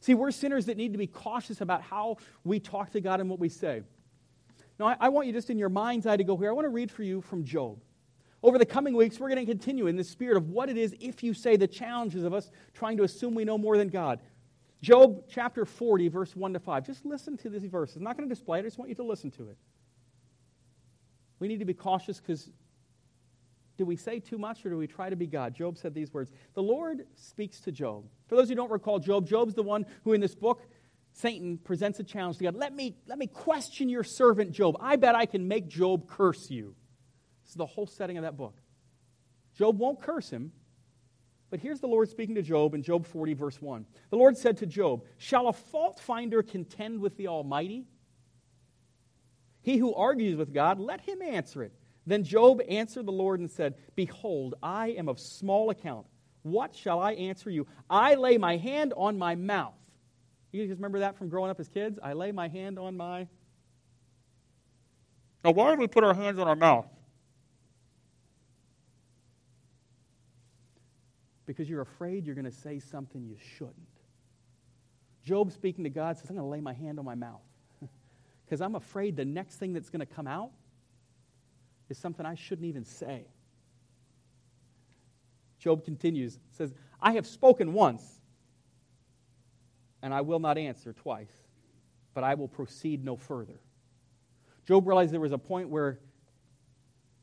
See, 0.00 0.14
we're 0.14 0.32
sinners 0.32 0.66
that 0.66 0.76
need 0.76 0.92
to 0.92 0.98
be 0.98 1.06
cautious 1.06 1.60
about 1.60 1.82
how 1.82 2.16
we 2.44 2.58
talk 2.58 2.90
to 2.90 3.00
God 3.00 3.20
and 3.20 3.30
what 3.30 3.38
we 3.38 3.48
say. 3.48 3.82
Now, 4.78 4.88
I, 4.88 4.96
I 5.00 5.08
want 5.10 5.26
you 5.28 5.32
just 5.32 5.48
in 5.48 5.58
your 5.58 5.68
mind's 5.68 6.06
eye 6.06 6.16
to 6.16 6.24
go 6.24 6.36
here. 6.36 6.50
I 6.50 6.52
want 6.52 6.64
to 6.64 6.70
read 6.70 6.90
for 6.90 7.02
you 7.02 7.20
from 7.20 7.44
Job. 7.44 7.78
Over 8.42 8.58
the 8.58 8.66
coming 8.66 8.96
weeks, 8.96 9.20
we're 9.20 9.28
going 9.28 9.46
to 9.46 9.50
continue 9.50 9.86
in 9.86 9.96
the 9.96 10.02
spirit 10.02 10.36
of 10.36 10.48
what 10.48 10.68
it 10.68 10.76
is 10.76 10.96
if 11.00 11.22
you 11.22 11.32
say 11.32 11.56
the 11.56 11.68
challenges 11.68 12.24
of 12.24 12.34
us 12.34 12.50
trying 12.74 12.96
to 12.96 13.04
assume 13.04 13.34
we 13.34 13.44
know 13.44 13.56
more 13.56 13.76
than 13.76 13.88
God. 13.88 14.18
Job 14.80 15.22
chapter 15.28 15.64
40, 15.64 16.08
verse 16.08 16.34
1 16.34 16.52
to 16.54 16.58
5. 16.58 16.84
Just 16.84 17.06
listen 17.06 17.36
to 17.38 17.48
these 17.48 17.64
verses. 17.66 17.96
I'm 17.96 18.02
not 18.02 18.16
going 18.16 18.28
to 18.28 18.34
display 18.34 18.58
it, 18.58 18.62
I 18.62 18.64
just 18.64 18.78
want 18.78 18.88
you 18.88 18.96
to 18.96 19.04
listen 19.04 19.30
to 19.32 19.48
it. 19.48 19.56
We 21.38 21.46
need 21.46 21.60
to 21.60 21.64
be 21.64 21.74
cautious 21.74 22.18
because 22.18 22.50
do 23.78 23.86
we 23.86 23.96
say 23.96 24.20
too 24.20 24.38
much 24.38 24.64
or 24.64 24.70
do 24.70 24.76
we 24.76 24.86
try 24.86 25.08
to 25.08 25.16
be 25.16 25.26
God? 25.26 25.54
Job 25.54 25.78
said 25.78 25.94
these 25.94 26.12
words. 26.12 26.30
The 26.54 26.62
Lord 26.62 27.06
speaks 27.14 27.60
to 27.60 27.72
Job. 27.72 28.04
For 28.28 28.36
those 28.36 28.48
who 28.48 28.54
don't 28.54 28.70
recall 28.70 28.98
Job, 28.98 29.26
Job's 29.26 29.54
the 29.54 29.62
one 29.62 29.86
who 30.04 30.12
in 30.12 30.20
this 30.20 30.34
book, 30.34 30.62
Satan 31.14 31.58
presents 31.58 31.98
a 32.00 32.04
challenge 32.04 32.38
to 32.38 32.44
God. 32.44 32.54
Let 32.54 32.74
me, 32.74 32.96
let 33.06 33.18
me 33.18 33.26
question 33.26 33.88
your 33.88 34.04
servant 34.04 34.52
Job. 34.52 34.76
I 34.80 34.96
bet 34.96 35.14
I 35.14 35.26
can 35.26 35.48
make 35.48 35.68
Job 35.68 36.08
curse 36.08 36.50
you. 36.50 36.74
This 37.42 37.50
is 37.50 37.56
the 37.56 37.66
whole 37.66 37.86
setting 37.86 38.18
of 38.18 38.24
that 38.24 38.36
book. 38.36 38.56
Job 39.56 39.78
won't 39.78 40.00
curse 40.00 40.30
him, 40.30 40.52
but 41.50 41.60
here's 41.60 41.80
the 41.80 41.86
Lord 41.86 42.08
speaking 42.08 42.34
to 42.36 42.42
Job 42.42 42.74
in 42.74 42.82
Job 42.82 43.06
40, 43.06 43.34
verse 43.34 43.60
1. 43.60 43.84
The 44.10 44.16
Lord 44.16 44.38
said 44.38 44.58
to 44.58 44.66
Job, 44.66 45.04
Shall 45.18 45.48
a 45.48 45.52
fault 45.52 46.00
finder 46.00 46.42
contend 46.42 47.00
with 47.00 47.16
the 47.16 47.28
Almighty? 47.28 47.84
He 49.60 49.76
who 49.76 49.94
argues 49.94 50.36
with 50.36 50.52
God, 50.52 50.80
let 50.80 51.02
him 51.02 51.20
answer 51.22 51.62
it. 51.62 51.72
Then 52.06 52.24
Job 52.24 52.60
answered 52.68 53.06
the 53.06 53.12
Lord 53.12 53.40
and 53.40 53.50
said, 53.50 53.74
Behold, 53.94 54.54
I 54.62 54.88
am 54.88 55.08
of 55.08 55.20
small 55.20 55.70
account. 55.70 56.06
What 56.42 56.74
shall 56.74 56.98
I 56.98 57.12
answer 57.12 57.48
you? 57.48 57.66
I 57.88 58.14
lay 58.14 58.38
my 58.38 58.56
hand 58.56 58.92
on 58.96 59.16
my 59.16 59.36
mouth. 59.36 59.74
You 60.50 60.66
guys 60.66 60.76
remember 60.76 60.98
that 61.00 61.16
from 61.16 61.28
growing 61.28 61.50
up 61.50 61.60
as 61.60 61.68
kids? 61.68 61.98
I 62.02 62.12
lay 62.12 62.32
my 62.32 62.48
hand 62.48 62.78
on 62.78 62.96
my. 62.96 63.28
Now, 65.44 65.52
why 65.52 65.72
do 65.72 65.80
we 65.80 65.86
put 65.86 66.04
our 66.04 66.14
hands 66.14 66.38
on 66.38 66.48
our 66.48 66.56
mouth? 66.56 66.86
Because 71.46 71.68
you're 71.68 71.80
afraid 71.80 72.26
you're 72.26 72.34
going 72.34 72.44
to 72.44 72.50
say 72.50 72.78
something 72.78 73.24
you 73.24 73.36
shouldn't. 73.56 73.76
Job 75.24 75.52
speaking 75.52 75.84
to 75.84 75.90
God 75.90 76.18
says, 76.18 76.28
I'm 76.28 76.36
going 76.36 76.46
to 76.46 76.50
lay 76.50 76.60
my 76.60 76.72
hand 76.72 76.98
on 76.98 77.04
my 77.04 77.14
mouth. 77.14 77.42
Because 78.44 78.60
I'm 78.60 78.74
afraid 78.74 79.16
the 79.16 79.24
next 79.24 79.56
thing 79.56 79.72
that's 79.72 79.88
going 79.88 80.00
to 80.00 80.14
come 80.14 80.26
out 80.26 80.50
is 81.88 81.98
something 81.98 82.24
I 82.24 82.34
shouldn't 82.34 82.66
even 82.66 82.84
say. 82.84 83.26
Job 85.58 85.84
continues, 85.84 86.38
says, 86.50 86.74
I 87.00 87.12
have 87.12 87.26
spoken 87.26 87.72
once, 87.72 88.02
and 90.02 90.12
I 90.12 90.20
will 90.22 90.40
not 90.40 90.58
answer 90.58 90.92
twice, 90.92 91.32
but 92.14 92.24
I 92.24 92.34
will 92.34 92.48
proceed 92.48 93.04
no 93.04 93.16
further. 93.16 93.60
Job 94.66 94.86
realized 94.86 95.12
there 95.12 95.20
was 95.20 95.32
a 95.32 95.38
point 95.38 95.68
where 95.68 95.98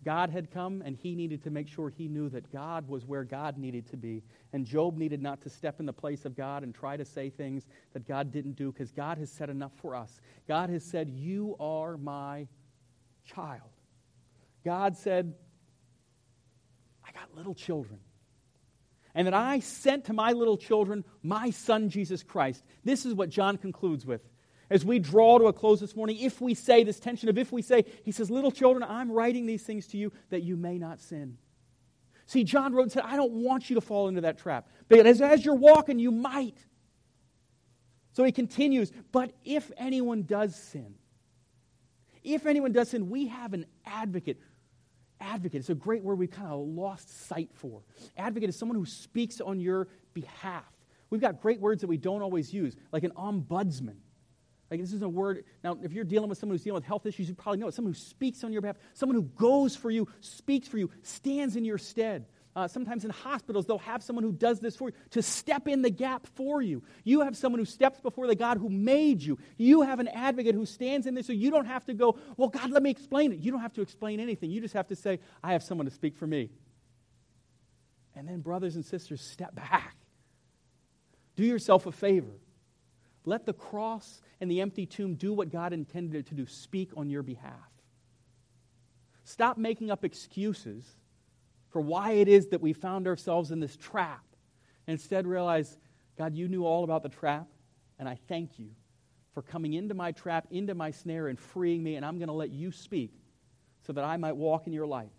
God 0.04 0.30
had 0.30 0.52
come 0.52 0.82
and 0.86 0.95
he 0.95 1.13
needed 1.15 1.43
to 1.43 1.50
make 1.50 1.67
sure 1.67 1.89
he 1.89 2.08
knew 2.08 2.30
that 2.30 2.52
God 2.52 2.88
was 2.88 3.06
where 3.06 3.24
God 3.24 3.58
needed 3.58 3.86
to 3.88 3.98
be. 3.98 4.24
And 4.54 4.65
Job 4.65 4.98
needed 4.98 5.22
not 5.22 5.41
to 5.41 5.50
step 5.50 5.80
in 5.80 5.86
the 5.86 5.93
place 5.93 6.26
of 6.26 6.36
God 6.36 6.63
and 6.63 6.74
try 6.74 6.95
to 6.95 7.04
say 7.04 7.30
things 7.30 7.65
that 7.93 8.08
God 8.08 8.32
didn't 8.32 8.54
do 8.54 8.72
because 8.72 8.91
God 8.91 9.17
has 9.17 9.30
said 9.30 9.50
enough 9.50 9.74
for 9.82 9.95
us. 9.95 10.22
God 10.48 10.69
has 10.69 10.84
said, 10.84 11.10
You 11.10 11.56
are 11.60 11.98
my 11.98 12.48
child. 13.26 13.69
God 14.63 14.98
said, 14.98 15.34
I 17.08 17.12
got 17.12 17.36
little 17.36 17.56
children. 17.56 18.00
And 19.15 19.28
that 19.28 19.34
I 19.34 19.60
sent 19.60 20.06
to 20.06 20.13
my 20.13 20.34
little 20.34 20.58
children 20.58 21.04
my 21.24 21.50
son, 21.50 21.89
Jesus 21.89 22.24
Christ. 22.24 22.63
This 22.84 23.06
is 23.06 23.13
what 23.13 23.30
John 23.30 23.58
concludes 23.58 24.06
with. 24.06 24.22
As 24.69 24.86
we 24.86 25.00
draw 25.00 25.39
to 25.39 25.48
a 25.48 25.54
close 25.54 25.80
this 25.80 25.95
morning, 25.95 26.17
if 26.19 26.39
we 26.39 26.54
say 26.54 26.84
this 26.84 27.00
tension 27.00 27.28
of 27.28 27.38
if 27.38 27.52
we 27.52 27.63
say, 27.63 27.86
he 28.04 28.12
says, 28.12 28.30
Little 28.30 28.52
children, 28.52 28.86
I'm 28.88 29.12
writing 29.12 29.48
these 29.48 29.63
things 29.63 29.88
to 29.88 29.98
you 29.98 30.12
that 30.30 30.43
you 30.43 30.56
may 30.56 30.78
not 30.78 31.00
sin. 31.00 31.38
See, 32.28 32.43
John 32.43 32.74
wrote 32.74 32.84
and 32.84 32.91
said, 32.91 33.04
I 33.04 33.15
don't 33.15 33.32
want 33.32 33.72
you 33.72 33.74
to 33.76 33.82
fall 33.82 34.08
into 34.08 34.22
that 34.22 34.38
trap. 34.38 34.69
But 34.88 35.08
as, 35.08 35.19
as 35.19 35.43
you're 35.43 35.56
walking, 35.56 35.98
you 35.98 36.12
might. 36.12 36.58
So 38.13 38.24
he 38.24 38.32
continues, 38.32 38.91
but 39.12 39.32
if 39.43 39.72
anyone 39.78 40.24
does 40.24 40.56
sin, 40.56 40.93
if 42.34 42.46
anyone 42.46 42.72
does 42.72 42.89
sin, 42.89 43.10
we 43.10 43.28
have 43.28 43.54
an 43.54 43.65
advocate. 43.86 44.39
Advocate 45.22 45.60
is 45.60 45.70
a 45.70 45.76
great 45.76 46.04
word 46.04 46.18
we 46.18 46.28
kind 46.28 46.52
of 46.52 46.60
lost 46.60 47.28
sight 47.28 47.50
for. 47.54 47.82
Advocate 48.18 48.50
is 48.50 48.58
someone 48.58 48.78
who 48.78 48.86
speaks 48.86 49.42
on 49.42 49.60
your 49.60 49.88
behalf. 50.13 50.63
We've 51.10 51.22
got 51.22 51.42
great 51.42 51.60
words 51.60 51.82
that 51.82 51.88
we 51.88 51.98
don't 51.98 52.22
always 52.22 52.54
use, 52.54 52.76
like 52.92 53.04
an 53.04 53.12
ombudsman. 53.12 53.96
Like 54.70 54.80
this 54.80 54.94
is 54.94 55.02
a 55.02 55.10
word. 55.10 55.46
Now, 55.63 55.78
if 55.82 55.94
you're 55.94 56.04
dealing 56.04 56.30
with 56.30 56.38
someone 56.38 56.54
who's 56.54 56.63
dealing 56.63 56.76
with 56.76 56.86
health 56.86 57.06
issues, 57.06 57.28
you 57.28 57.34
probably 57.34 57.60
know 57.60 57.68
it. 57.68 57.74
Someone 57.74 57.94
who 57.94 58.00
speaks 58.00 58.44
on 58.44 58.54
your 58.54 58.62
behalf, 58.62 58.78
someone 58.94 59.15
who 59.15 59.24
goes 59.24 59.76
for 59.76 59.89
you, 59.89 60.08
speaks 60.22 60.68
for 60.68 60.78
you, 60.78 60.92
stands 61.02 61.56
in 61.56 61.65
your 61.65 61.80
stead. 61.80 62.28
Uh, 62.56 62.68
sometimes 62.68 63.06
in 63.06 63.12
hospitals, 63.12 63.66
they'll 63.66 63.78
have 63.78 64.02
someone 64.04 64.24
who 64.24 64.32
does 64.32 64.60
this 64.60 64.76
for 64.76 64.90
you 64.90 64.96
to 65.12 65.22
step 65.22 65.68
in 65.68 65.82
the 65.82 65.90
gap 65.90 66.26
for 66.36 66.62
you. 66.62 66.84
You 67.04 67.22
have 67.22 67.38
someone 67.38 67.60
who 67.60 67.66
steps 67.66 68.02
before 68.02 68.28
the 68.28 68.36
God 68.36 68.58
who 68.58 68.70
made 68.70 69.22
you. 69.22 69.38
You 69.58 69.84
have 69.84 70.00
an 70.00 70.08
advocate 70.08 70.56
who 70.56 70.66
stands 70.66 71.06
in 71.06 71.14
there 71.14 71.24
so 71.24 71.32
you 71.32 71.52
don't 71.52 71.68
have 71.68 71.86
to 71.86 71.94
go, 71.94 72.18
Well, 72.38 72.50
God, 72.50 72.72
let 72.72 72.82
me 72.82 72.90
explain 72.90 73.32
it. 73.32 73.40
You 73.40 73.52
don't 73.52 73.62
have 73.62 73.74
to 73.74 73.82
explain 73.82 74.20
anything. 74.20 74.50
You 74.50 74.62
just 74.62 74.74
have 74.74 74.88
to 74.88 74.96
say, 74.96 75.20
I 75.44 75.54
have 75.54 75.64
someone 75.64 75.86
to 75.86 75.94
speak 75.94 76.18
for 76.18 76.26
me. 76.26 76.50
And 78.16 78.28
then, 78.28 78.42
brothers 78.42 78.76
and 78.76 78.84
sisters, 78.84 79.22
step 79.22 79.54
back. 79.54 79.96
Do 81.36 81.46
yourself 81.46 81.86
a 81.86 81.92
favor. 81.92 82.34
Let 83.26 83.46
the 83.46 83.54
cross 83.54 84.22
and 84.42 84.50
the 84.50 84.62
empty 84.62 84.86
tomb 84.86 85.16
do 85.16 85.34
what 85.34 85.52
God 85.52 85.72
intended 85.72 86.16
it 86.16 86.28
to 86.28 86.36
do 86.36 86.48
speak 86.48 86.92
on 86.98 87.10
your 87.10 87.24
behalf. 87.24 87.54
Stop 89.24 89.58
making 89.58 89.92
up 89.92 90.04
excuses 90.04 90.84
for 91.70 91.82
why 91.82 92.12
it 92.12 92.28
is 92.28 92.48
that 92.48 92.62
we 92.62 92.74
found 92.74 93.08
ourselves 93.08 93.52
in 93.52 93.60
this 93.60 93.76
trap. 93.76 94.24
And 94.88 94.94
instead, 94.94 95.28
realize, 95.28 95.78
God, 96.18 96.36
you 96.36 96.48
knew 96.48 96.66
all 96.66 96.84
about 96.84 97.04
the 97.04 97.10
trap, 97.10 97.48
and 97.98 98.08
I 98.08 98.18
thank 98.28 98.60
you 98.60 98.70
for 99.34 99.42
coming 99.42 99.74
into 99.74 99.94
my 99.94 100.12
trap, 100.12 100.48
into 100.52 100.74
my 100.74 100.92
snare, 100.92 101.28
and 101.28 101.40
freeing 101.40 101.84
me, 101.84 101.96
and 101.96 102.06
I'm 102.06 102.18
going 102.18 102.28
to 102.28 102.34
let 102.34 102.50
you 102.50 102.72
speak 102.72 103.14
so 103.86 103.94
that 103.94 104.04
I 104.04 104.18
might 104.18 104.36
walk 104.36 104.68
in 104.68 104.74
your 104.74 104.88
light. 104.88 105.12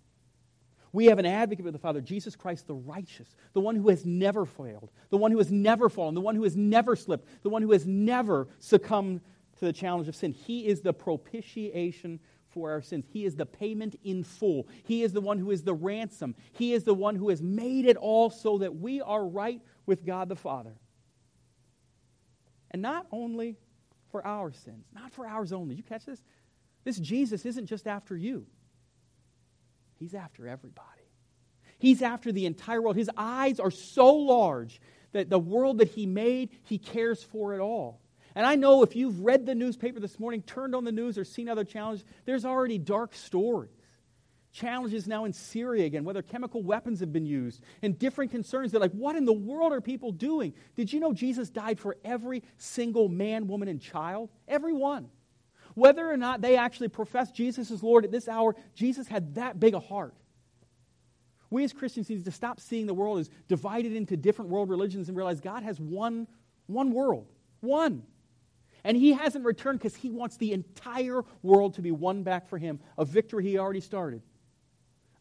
We 0.93 1.07
have 1.07 1.21
an 1.21 1.27
advocate 1.27 1.65
with 1.65 1.73
the 1.75 1.79
Father, 1.79 2.01
Jesus 2.01 2.35
Christ 2.35 2.67
the 2.67 2.75
righteous, 2.75 3.29
the 3.53 3.61
one 3.61 3.77
who 3.77 3.89
has 3.91 4.05
never 4.05 4.45
failed, 4.45 4.91
the 5.11 5.17
one 5.17 5.31
who 5.31 5.39
has 5.39 5.53
never 5.53 5.89
fallen, 5.89 6.15
the 6.15 6.21
one 6.21 6.35
who 6.35 6.43
has 6.43 6.57
never 6.57 6.97
slipped, 6.97 7.29
the 7.43 7.49
one 7.49 7.63
who 7.63 7.71
has 7.71 7.87
never 7.87 8.49
succumbed 8.59 9.21
to 9.59 9.65
the 9.65 9.73
challenge 9.73 10.09
of 10.09 10.17
sin. 10.17 10.33
He 10.33 10.67
is 10.67 10.81
the 10.81 10.93
propitiation 10.93 12.19
for 12.51 12.71
our 12.71 12.83
sins. 12.83 13.05
He 13.13 13.25
is 13.25 13.37
the 13.37 13.47
payment 13.47 13.99
in 14.05 14.25
full. 14.25 14.69
He 14.85 15.03
is 15.03 15.13
the 15.13 15.21
one 15.21 15.39
who 15.39 15.51
is 15.51 15.63
the 15.63 15.75
ransom. 15.75 16.35
He 16.53 16.73
is 16.73 16.85
the 16.85 16.95
one 16.95 17.17
who 17.17 17.29
has 17.31 17.43
made 17.43 17.87
it 17.87 17.97
all 17.97 18.31
so 18.31 18.59
that 18.59 18.77
we 18.77 19.01
are 19.01 19.25
right 19.25 19.61
with 19.87 20.05
God 20.05 20.29
the 20.29 20.37
Father. 20.37 20.77
And 22.71 22.83
not 22.83 23.07
only 23.11 23.57
for 24.11 24.27
our 24.27 24.53
sins, 24.53 24.87
not 24.95 25.13
for 25.13 25.27
ours 25.27 25.53
only. 25.53 25.75
You 25.75 25.83
catch 25.83 26.05
this? 26.05 26.23
This 26.85 26.99
Jesus 26.99 27.45
isn't 27.47 27.67
just 27.67 27.87
after 27.87 28.17
you, 28.17 28.47
He's 29.97 30.15
after 30.15 30.49
everybody. 30.49 30.87
He's 31.79 32.03
after 32.03 32.31
the 32.31 32.47
entire 32.47 32.83
world. 32.83 32.97
His 32.97 33.11
eyes 33.17 33.59
are 33.59 33.71
so 33.71 34.15
large 34.15 34.81
that 35.13 35.31
the 35.31 35.39
world 35.39 35.79
that 35.79 35.89
He 35.89 36.07
made, 36.07 36.51
He 36.63 36.79
cares 36.79 37.23
for 37.23 37.55
it 37.55 37.61
all. 37.61 38.01
And 38.35 38.47
I 38.47 38.55
know 38.55 38.83
if 38.83 38.95
you've 38.95 39.21
read 39.21 39.47
the 39.47 39.55
newspaper 39.55 40.01
this 40.01 40.19
morning, 40.19 40.43
turned 40.43 40.75
on 40.75 40.85
the 40.85 40.93
news, 40.93 41.19
or 41.19 41.25
seen 41.25 41.49
other 41.49 41.65
challenges, 41.65 42.05
there's 42.25 42.45
already 42.45 42.79
dark 42.79 43.15
stories. 43.15 43.71
Challenges 44.53 45.07
now 45.07 45.27
in 45.27 45.33
Syria 45.33 45.85
again, 45.85 46.05
whether 46.05 46.23
chemical 46.23 46.63
weapons 46.63 47.01
have 47.01 47.13
been 47.13 47.27
used, 47.27 47.63
and 47.83 47.99
different 47.99 48.33
concerns. 48.33 48.73
They're 48.73 48.81
like, 48.81 48.93
what 48.93 49.15
in 49.15 49.25
the 49.25 49.33
world 49.33 49.73
are 49.73 49.81
people 49.81 50.11
doing? 50.11 50.55
Did 50.77 50.93
you 50.93 50.99
know 50.99 51.13
Jesus 51.13 51.51
died 51.51 51.79
for 51.79 51.97
every 52.05 52.43
single 52.57 53.09
man, 53.09 53.47
woman, 53.47 53.69
and 53.69 53.81
child? 53.81 54.29
Every 54.49 54.73
one. 54.73 55.09
Whether 55.75 56.11
or 56.11 56.17
not 56.17 56.41
they 56.41 56.57
actually 56.57 56.89
profess 56.89 57.31
Jesus 57.31 57.71
as 57.71 57.83
Lord 57.83 58.05
at 58.05 58.11
this 58.11 58.29
hour, 58.29 58.57
Jesus 58.75 59.07
had 59.07 59.37
that 59.37 59.61
big 59.61 59.75
a 59.75 59.81
heart. 59.81 60.15
We 61.49 61.65
as 61.65 61.73
Christians 61.73 62.09
need 62.09 62.25
to 62.25 62.31
stop 62.31 62.61
seeing 62.61 62.87
the 62.87 62.95
world 62.95 63.21
as 63.21 63.31
divided 63.49 63.93
into 63.93 64.17
different 64.17 64.51
world 64.51 64.69
religions 64.69 65.09
and 65.09 65.17
realize 65.17 65.41
God 65.41 65.63
has 65.63 65.81
one, 65.81 66.27
one 66.67 66.93
world. 66.93 67.27
One. 67.61 68.05
And 68.85 68.97
he 68.97 69.13
hasn't 69.13 69.45
returned 69.45 69.79
because 69.79 69.95
he 69.95 70.11
wants 70.11 70.37
the 70.37 70.53
entire 70.53 71.23
world 71.43 71.75
to 71.75 71.83
be 71.83 71.91
won 71.91 72.23
back 72.23 72.49
for 72.49 72.59
him, 72.59 72.81
a 72.99 73.05
victory 73.05 73.45
he 73.45 73.59
already 73.59 73.81
started. 73.81 74.23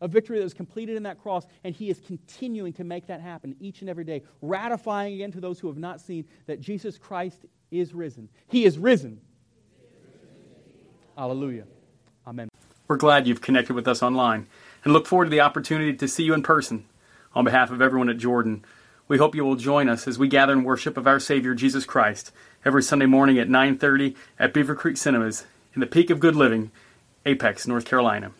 A 0.01 0.07
victory 0.07 0.37
that 0.37 0.45
was 0.45 0.53
completed 0.53 0.95
in 0.95 1.03
that 1.03 1.19
cross, 1.19 1.45
and 1.65 1.75
he 1.75 1.89
is 1.89 1.99
continuing 1.99 2.71
to 2.73 2.85
make 2.85 3.07
that 3.07 3.19
happen 3.19 3.55
each 3.59 3.81
and 3.81 3.89
every 3.89 4.05
day, 4.05 4.23
ratifying 4.41 5.15
again 5.15 5.31
to 5.33 5.41
those 5.41 5.59
who 5.59 5.67
have 5.67 5.77
not 5.77 5.99
seen 5.99 6.25
that 6.45 6.61
Jesus 6.61 6.97
Christ 6.97 7.45
is 7.69 7.93
risen. 7.93 8.29
He 8.47 8.63
is 8.63 8.77
risen. 8.77 9.19
Hallelujah. 11.17 11.65
Amen. 12.25 12.47
We're 12.87 12.95
glad 12.95 13.27
you've 13.27 13.41
connected 13.41 13.73
with 13.73 13.89
us 13.89 14.01
online 14.01 14.47
and 14.85 14.93
look 14.93 15.05
forward 15.05 15.25
to 15.25 15.31
the 15.31 15.41
opportunity 15.41 15.93
to 15.93 16.07
see 16.07 16.23
you 16.23 16.33
in 16.33 16.43
person. 16.43 16.85
On 17.35 17.43
behalf 17.43 17.69
of 17.69 17.81
everyone 17.81 18.09
at 18.09 18.17
Jordan, 18.17 18.63
we 19.09 19.17
hope 19.17 19.35
you 19.35 19.43
will 19.43 19.55
join 19.55 19.89
us 19.89 20.07
as 20.07 20.17
we 20.17 20.29
gather 20.29 20.53
in 20.53 20.63
worship 20.63 20.95
of 20.95 21.07
our 21.07 21.19
Savior 21.19 21.53
Jesus 21.53 21.83
Christ 21.83 22.31
every 22.63 22.83
Sunday 22.83 23.07
morning 23.07 23.39
at 23.39 23.49
9:30 23.49 24.15
at 24.37 24.53
Beaver 24.53 24.75
Creek 24.75 24.95
Cinemas 24.95 25.45
in 25.73 25.81
the 25.81 25.87
peak 25.87 26.09
of 26.09 26.19
good 26.19 26.35
living, 26.35 26.71
Apex, 27.25 27.67
North 27.67 27.85
Carolina. 27.85 28.31